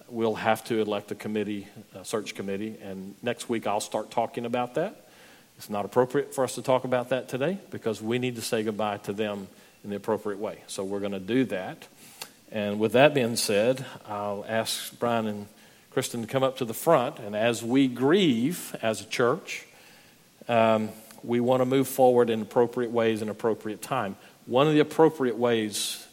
we'll 0.08 0.34
have 0.34 0.64
to 0.64 0.80
elect 0.80 1.10
a 1.10 1.14
committee, 1.14 1.68
a 1.94 2.04
search 2.04 2.34
committee, 2.34 2.76
and 2.82 3.14
next 3.22 3.48
week 3.48 3.66
I'll 3.66 3.80
start 3.80 4.10
talking 4.10 4.46
about 4.46 4.74
that. 4.74 5.08
It's 5.56 5.68
not 5.68 5.84
appropriate 5.84 6.34
for 6.34 6.44
us 6.44 6.54
to 6.54 6.62
talk 6.62 6.84
about 6.84 7.08
that 7.08 7.28
today 7.28 7.58
because 7.70 8.00
we 8.00 8.18
need 8.18 8.36
to 8.36 8.42
say 8.42 8.62
goodbye 8.62 8.98
to 8.98 9.12
them 9.12 9.48
in 9.82 9.90
the 9.90 9.96
appropriate 9.96 10.38
way. 10.38 10.62
So 10.68 10.84
we're 10.84 11.00
going 11.00 11.12
to 11.12 11.20
do 11.20 11.44
that. 11.46 11.88
And 12.52 12.78
with 12.78 12.92
that 12.92 13.12
being 13.12 13.36
said, 13.36 13.84
I'll 14.06 14.44
ask 14.48 14.96
Brian 14.98 15.26
and 15.26 15.46
Kristen 15.90 16.22
to 16.22 16.26
come 16.28 16.42
up 16.42 16.58
to 16.58 16.64
the 16.64 16.74
front. 16.74 17.18
And 17.18 17.34
as 17.34 17.62
we 17.62 17.88
grieve 17.88 18.76
as 18.80 19.00
a 19.00 19.04
church, 19.04 19.66
um, 20.48 20.90
we 21.22 21.40
want 21.40 21.60
to 21.60 21.66
move 21.66 21.88
forward 21.88 22.30
in 22.30 22.40
appropriate 22.40 22.90
ways 22.90 23.20
in 23.20 23.28
appropriate 23.28 23.82
time. 23.82 24.16
One 24.46 24.66
of 24.66 24.74
the 24.74 24.80
appropriate 24.80 25.36
ways 25.36 26.06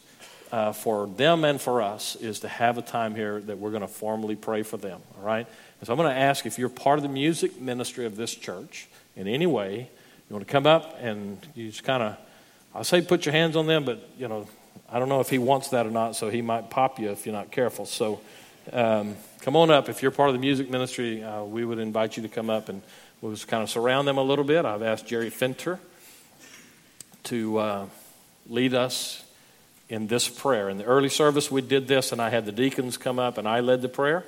uh, 0.56 0.72
for 0.72 1.06
them 1.06 1.44
and 1.44 1.60
for 1.60 1.82
us 1.82 2.16
is 2.16 2.40
to 2.40 2.48
have 2.48 2.78
a 2.78 2.82
time 2.82 3.14
here 3.14 3.42
that 3.42 3.58
we're 3.58 3.68
going 3.68 3.82
to 3.82 3.86
formally 3.86 4.34
pray 4.34 4.62
for 4.62 4.78
them. 4.78 5.02
All 5.18 5.22
right? 5.22 5.46
And 5.80 5.86
so 5.86 5.92
I'm 5.92 5.98
going 5.98 6.08
to 6.08 6.18
ask 6.18 6.46
if 6.46 6.58
you're 6.58 6.70
part 6.70 6.98
of 6.98 7.02
the 7.02 7.10
music 7.10 7.60
ministry 7.60 8.06
of 8.06 8.16
this 8.16 8.34
church 8.34 8.88
in 9.16 9.28
any 9.28 9.44
way, 9.44 9.90
you 10.28 10.34
want 10.34 10.46
to 10.46 10.50
come 10.50 10.66
up 10.66 10.96
and 11.02 11.46
you 11.54 11.68
just 11.68 11.84
kind 11.84 12.02
of, 12.02 12.16
I 12.74 12.82
say 12.84 13.02
put 13.02 13.26
your 13.26 13.34
hands 13.34 13.54
on 13.54 13.66
them, 13.66 13.84
but, 13.84 14.08
you 14.16 14.28
know, 14.28 14.48
I 14.90 14.98
don't 14.98 15.10
know 15.10 15.20
if 15.20 15.28
he 15.28 15.36
wants 15.36 15.68
that 15.68 15.84
or 15.86 15.90
not, 15.90 16.16
so 16.16 16.30
he 16.30 16.40
might 16.40 16.70
pop 16.70 16.98
you 16.98 17.10
if 17.10 17.26
you're 17.26 17.34
not 17.34 17.50
careful. 17.50 17.84
So 17.84 18.20
um, 18.72 19.14
come 19.42 19.56
on 19.56 19.70
up. 19.70 19.90
If 19.90 20.00
you're 20.00 20.10
part 20.10 20.30
of 20.30 20.34
the 20.34 20.40
music 20.40 20.70
ministry, 20.70 21.22
uh, 21.22 21.44
we 21.44 21.66
would 21.66 21.78
invite 21.78 22.16
you 22.16 22.22
to 22.22 22.30
come 22.30 22.48
up 22.48 22.70
and 22.70 22.80
we'll 23.20 23.32
just 23.32 23.46
kind 23.46 23.62
of 23.62 23.68
surround 23.68 24.08
them 24.08 24.16
a 24.16 24.22
little 24.22 24.44
bit. 24.44 24.64
I've 24.64 24.82
asked 24.82 25.06
Jerry 25.06 25.28
Finter 25.28 25.78
to 27.24 27.58
uh, 27.58 27.86
lead 28.48 28.72
us 28.72 29.22
in 29.88 30.06
this 30.06 30.28
prayer. 30.28 30.68
In 30.68 30.78
the 30.78 30.84
early 30.84 31.08
service, 31.08 31.50
we 31.50 31.62
did 31.62 31.88
this, 31.88 32.12
and 32.12 32.20
I 32.20 32.30
had 32.30 32.44
the 32.46 32.52
deacons 32.52 32.96
come 32.96 33.18
up 33.18 33.38
and 33.38 33.48
I 33.48 33.60
led 33.60 33.82
the 33.82 33.88
prayer. 33.88 34.24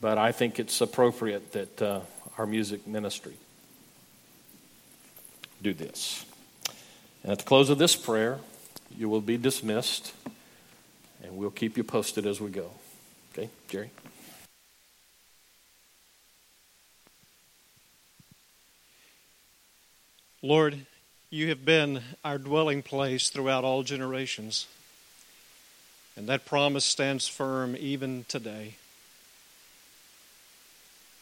But 0.00 0.18
I 0.18 0.32
think 0.32 0.58
it's 0.58 0.80
appropriate 0.80 1.52
that 1.52 1.82
uh, 1.82 2.00
our 2.36 2.46
music 2.46 2.86
ministry 2.86 3.34
do 5.62 5.72
this. 5.72 6.24
And 7.22 7.32
at 7.32 7.38
the 7.38 7.44
close 7.44 7.70
of 7.70 7.78
this 7.78 7.96
prayer, 7.96 8.38
you 8.96 9.08
will 9.08 9.20
be 9.20 9.36
dismissed, 9.36 10.12
and 11.22 11.36
we'll 11.36 11.50
keep 11.50 11.76
you 11.76 11.84
posted 11.84 12.26
as 12.26 12.40
we 12.40 12.50
go. 12.50 12.70
Okay, 13.32 13.48
Jerry? 13.68 13.90
Lord, 20.42 20.86
you 21.36 21.50
have 21.50 21.66
been 21.66 22.00
our 22.24 22.38
dwelling 22.38 22.82
place 22.82 23.28
throughout 23.28 23.62
all 23.62 23.82
generations, 23.82 24.66
and 26.16 26.26
that 26.28 26.46
promise 26.46 26.86
stands 26.86 27.28
firm 27.28 27.76
even 27.78 28.24
today. 28.26 28.76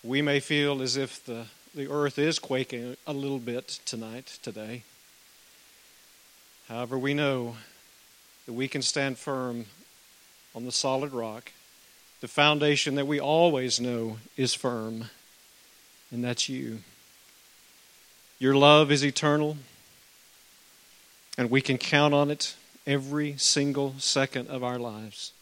We 0.05 0.23
may 0.23 0.39
feel 0.39 0.81
as 0.83 0.97
if 0.97 1.25
the 1.25 1.47
the 1.75 1.91
earth 1.91 2.21
is 2.21 2.39
quaking 2.39 2.97
a 3.05 3.13
little 3.13 3.41
bit 3.41 3.81
tonight, 3.85 4.39
today. 4.41 4.85
However, 6.69 6.97
we 6.97 7.13
know 7.13 7.57
that 8.47 8.53
we 8.53 8.69
can 8.69 8.83
stand 8.83 9.19
firm 9.19 9.67
on 10.55 10.65
the 10.65 10.71
solid 10.71 11.13
rock, 11.13 11.51
the 12.21 12.29
foundation 12.29 12.95
that 12.95 13.09
we 13.09 13.19
always 13.19 13.81
know 13.81 14.19
is 14.37 14.55
firm, 14.55 15.07
and 16.13 16.23
that's 16.23 16.49
you. 16.49 16.79
Your 18.39 18.55
love 18.55 18.93
is 18.93 19.05
eternal, 19.05 19.57
and 21.37 21.51
we 21.51 21.61
can 21.61 21.79
count 21.79 22.15
on 22.15 22.31
it 22.31 22.55
every 22.87 23.37
single 23.37 23.95
second 23.99 24.49
of 24.49 24.63
our 24.63 24.79
lives. 24.79 25.33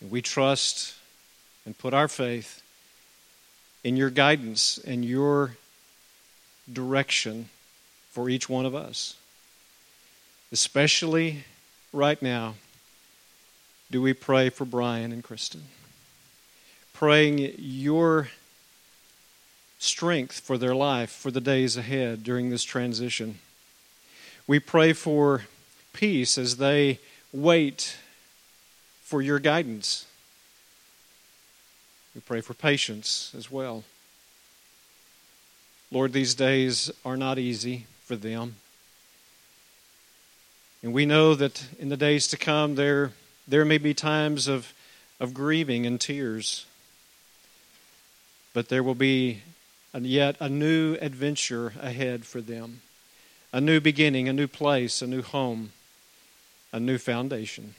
And 0.00 0.10
we 0.10 0.22
trust 0.22 0.94
and 1.64 1.76
put 1.76 1.94
our 1.94 2.08
faith 2.08 2.62
in 3.84 3.96
your 3.96 4.10
guidance 4.10 4.78
and 4.78 5.04
your 5.04 5.56
direction 6.72 7.48
for 8.10 8.28
each 8.28 8.48
one 8.48 8.66
of 8.66 8.74
us. 8.74 9.16
Especially 10.52 11.44
right 11.92 12.20
now, 12.20 12.54
do 13.90 14.02
we 14.02 14.12
pray 14.12 14.48
for 14.48 14.64
Brian 14.64 15.12
and 15.12 15.22
Kristen? 15.22 15.62
Praying 16.92 17.54
your 17.58 18.28
strength 19.78 20.40
for 20.40 20.58
their 20.58 20.74
life 20.74 21.10
for 21.10 21.30
the 21.30 21.40
days 21.40 21.76
ahead 21.76 22.24
during 22.24 22.50
this 22.50 22.64
transition. 22.64 23.38
We 24.48 24.60
pray 24.60 24.92
for 24.92 25.42
peace 25.92 26.38
as 26.38 26.58
they 26.58 27.00
wait 27.32 27.96
for 29.02 29.20
your 29.20 29.40
guidance. 29.40 30.06
We 32.14 32.20
pray 32.20 32.40
for 32.40 32.54
patience 32.54 33.34
as 33.36 33.50
well. 33.50 33.82
Lord, 35.90 36.12
these 36.12 36.36
days 36.36 36.92
are 37.04 37.16
not 37.16 37.40
easy 37.40 37.86
for 38.04 38.14
them. 38.14 38.56
And 40.80 40.92
we 40.92 41.06
know 41.06 41.34
that 41.34 41.66
in 41.80 41.88
the 41.88 41.96
days 41.96 42.28
to 42.28 42.36
come, 42.36 42.76
there, 42.76 43.12
there 43.48 43.64
may 43.64 43.78
be 43.78 43.94
times 43.94 44.46
of, 44.46 44.72
of 45.18 45.34
grieving 45.34 45.86
and 45.86 46.00
tears. 46.00 46.66
But 48.54 48.68
there 48.68 48.84
will 48.84 48.94
be 48.94 49.42
a, 49.92 50.00
yet 50.00 50.36
a 50.38 50.48
new 50.48 50.94
adventure 51.00 51.72
ahead 51.80 52.24
for 52.24 52.40
them 52.40 52.82
a 53.56 53.60
new 53.62 53.80
beginning, 53.80 54.28
a 54.28 54.34
new 54.34 54.46
place, 54.46 55.00
a 55.00 55.06
new 55.06 55.22
home, 55.22 55.72
a 56.74 56.78
new 56.78 56.98
foundation. 56.98 57.74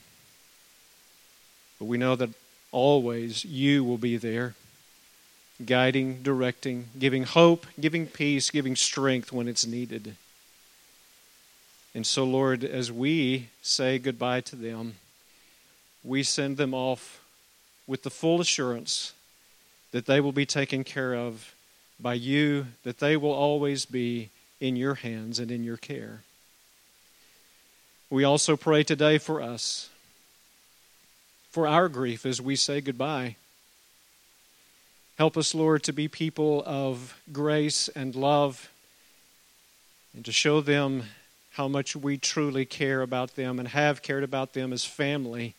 But 1.77 1.85
we 1.85 1.99
know 1.99 2.15
that 2.15 2.31
always 2.71 3.45
you 3.45 3.83
will 3.83 3.99
be 3.99 4.17
there, 4.17 4.55
guiding, 5.63 6.23
directing, 6.23 6.85
giving 6.97 7.25
hope, 7.25 7.67
giving 7.79 8.07
peace, 8.07 8.49
giving 8.49 8.75
strength 8.75 9.31
when 9.31 9.47
it's 9.47 9.67
needed. 9.67 10.15
And 11.93 12.07
so, 12.07 12.23
Lord, 12.23 12.63
as 12.63 12.91
we 12.91 13.49
say 13.61 13.99
goodbye 13.99 14.41
to 14.41 14.55
them, 14.55 14.95
we 16.03 16.23
send 16.23 16.57
them 16.57 16.73
off 16.73 17.23
with 17.85 18.01
the 18.01 18.09
full 18.09 18.41
assurance 18.41 19.13
that 19.91 20.07
they 20.07 20.19
will 20.21 20.31
be 20.31 20.47
taken 20.47 20.83
care 20.83 21.13
of 21.13 21.53
by 21.99 22.15
you, 22.15 22.65
that 22.81 22.97
they 22.97 23.15
will 23.15 23.31
always 23.31 23.85
be 23.85 24.31
in 24.59 24.75
your 24.75 24.95
hands 24.95 25.39
and 25.39 25.51
in 25.51 25.63
your 25.63 25.77
care. 25.77 26.23
We 28.09 28.23
also 28.23 28.55
pray 28.55 28.83
today 28.83 29.17
for 29.17 29.41
us 29.41 29.89
for 31.51 31.67
our 31.67 31.89
grief 31.89 32.25
as 32.25 32.41
we 32.41 32.55
say 32.55 32.81
goodbye. 32.81 33.35
Help 35.17 35.35
us, 35.35 35.55
Lord, 35.55 35.81
to 35.83 35.93
be 35.93 36.07
people 36.07 36.61
of 36.65 37.19
grace 37.31 37.87
and 37.89 38.15
love 38.15 38.69
and 40.13 40.23
to 40.25 40.31
show 40.31 40.61
them 40.61 41.05
how 41.53 41.67
much 41.67 41.95
we 41.95 42.17
truly 42.17 42.65
care 42.65 43.01
about 43.01 43.35
them 43.35 43.57
and 43.57 43.69
have 43.69 44.03
cared 44.03 44.23
about 44.23 44.53
them 44.53 44.71
as 44.71 44.85
family 44.85 45.55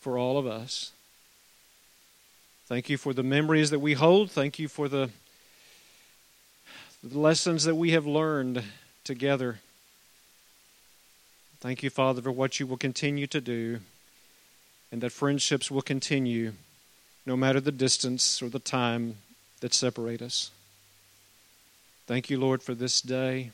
for 0.00 0.18
all 0.18 0.36
of 0.36 0.46
us. 0.46 0.92
Thank 2.66 2.90
you 2.90 2.98
for 2.98 3.14
the 3.14 3.22
memories 3.22 3.70
that 3.70 3.78
we 3.78 3.94
hold. 3.94 4.30
Thank 4.30 4.58
you 4.58 4.68
for 4.68 4.88
the, 4.88 5.08
the 7.02 7.18
lessons 7.18 7.64
that 7.64 7.76
we 7.76 7.92
have 7.92 8.06
learned 8.06 8.62
together. 9.04 9.60
Thank 11.60 11.82
you, 11.82 11.90
Father, 11.90 12.22
for 12.22 12.32
what 12.32 12.58
you 12.58 12.66
will 12.66 12.76
continue 12.76 13.26
to 13.28 13.40
do 13.40 13.80
and 14.90 15.00
that 15.02 15.12
friendships 15.12 15.70
will 15.70 15.82
continue 15.82 16.52
no 17.24 17.36
matter 17.36 17.60
the 17.60 17.72
distance 17.72 18.42
or 18.42 18.48
the 18.48 18.58
time 18.58 19.16
that 19.60 19.74
separate 19.74 20.22
us. 20.22 20.50
Thank 22.06 22.30
you, 22.30 22.40
Lord, 22.40 22.62
for 22.62 22.74
this 22.74 23.00
day, 23.00 23.50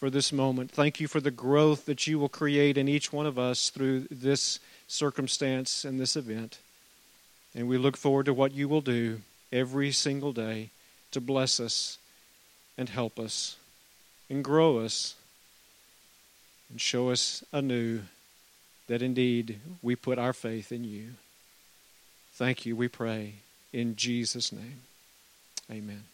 for 0.00 0.10
this 0.10 0.32
moment. 0.32 0.70
Thank 0.70 1.00
you 1.00 1.06
for 1.06 1.20
the 1.20 1.30
growth 1.30 1.86
that 1.86 2.06
you 2.06 2.18
will 2.18 2.28
create 2.28 2.78
in 2.78 2.88
each 2.88 3.12
one 3.12 3.26
of 3.26 3.38
us 3.38 3.68
through 3.68 4.06
this 4.10 4.58
circumstance 4.88 5.84
and 5.84 6.00
this 6.00 6.16
event. 6.16 6.58
And 7.54 7.68
we 7.68 7.78
look 7.78 7.96
forward 7.96 8.26
to 8.26 8.34
what 8.34 8.52
you 8.52 8.68
will 8.68 8.80
do 8.80 9.20
every 9.52 9.92
single 9.92 10.32
day 10.32 10.70
to 11.10 11.20
bless 11.20 11.60
us 11.60 11.98
and 12.76 12.88
help 12.88 13.18
us 13.18 13.56
and 14.28 14.42
grow 14.44 14.78
us 14.78 15.14
and 16.70 16.80
show 16.80 17.10
us 17.10 17.44
anew 17.52 18.00
that 18.86 19.02
indeed 19.02 19.60
we 19.82 19.96
put 19.96 20.18
our 20.18 20.32
faith 20.32 20.72
in 20.72 20.84
you. 20.84 21.10
Thank 22.32 22.66
you, 22.66 22.76
we 22.76 22.88
pray. 22.88 23.34
In 23.72 23.96
Jesus' 23.96 24.52
name, 24.52 24.82
amen. 25.70 26.04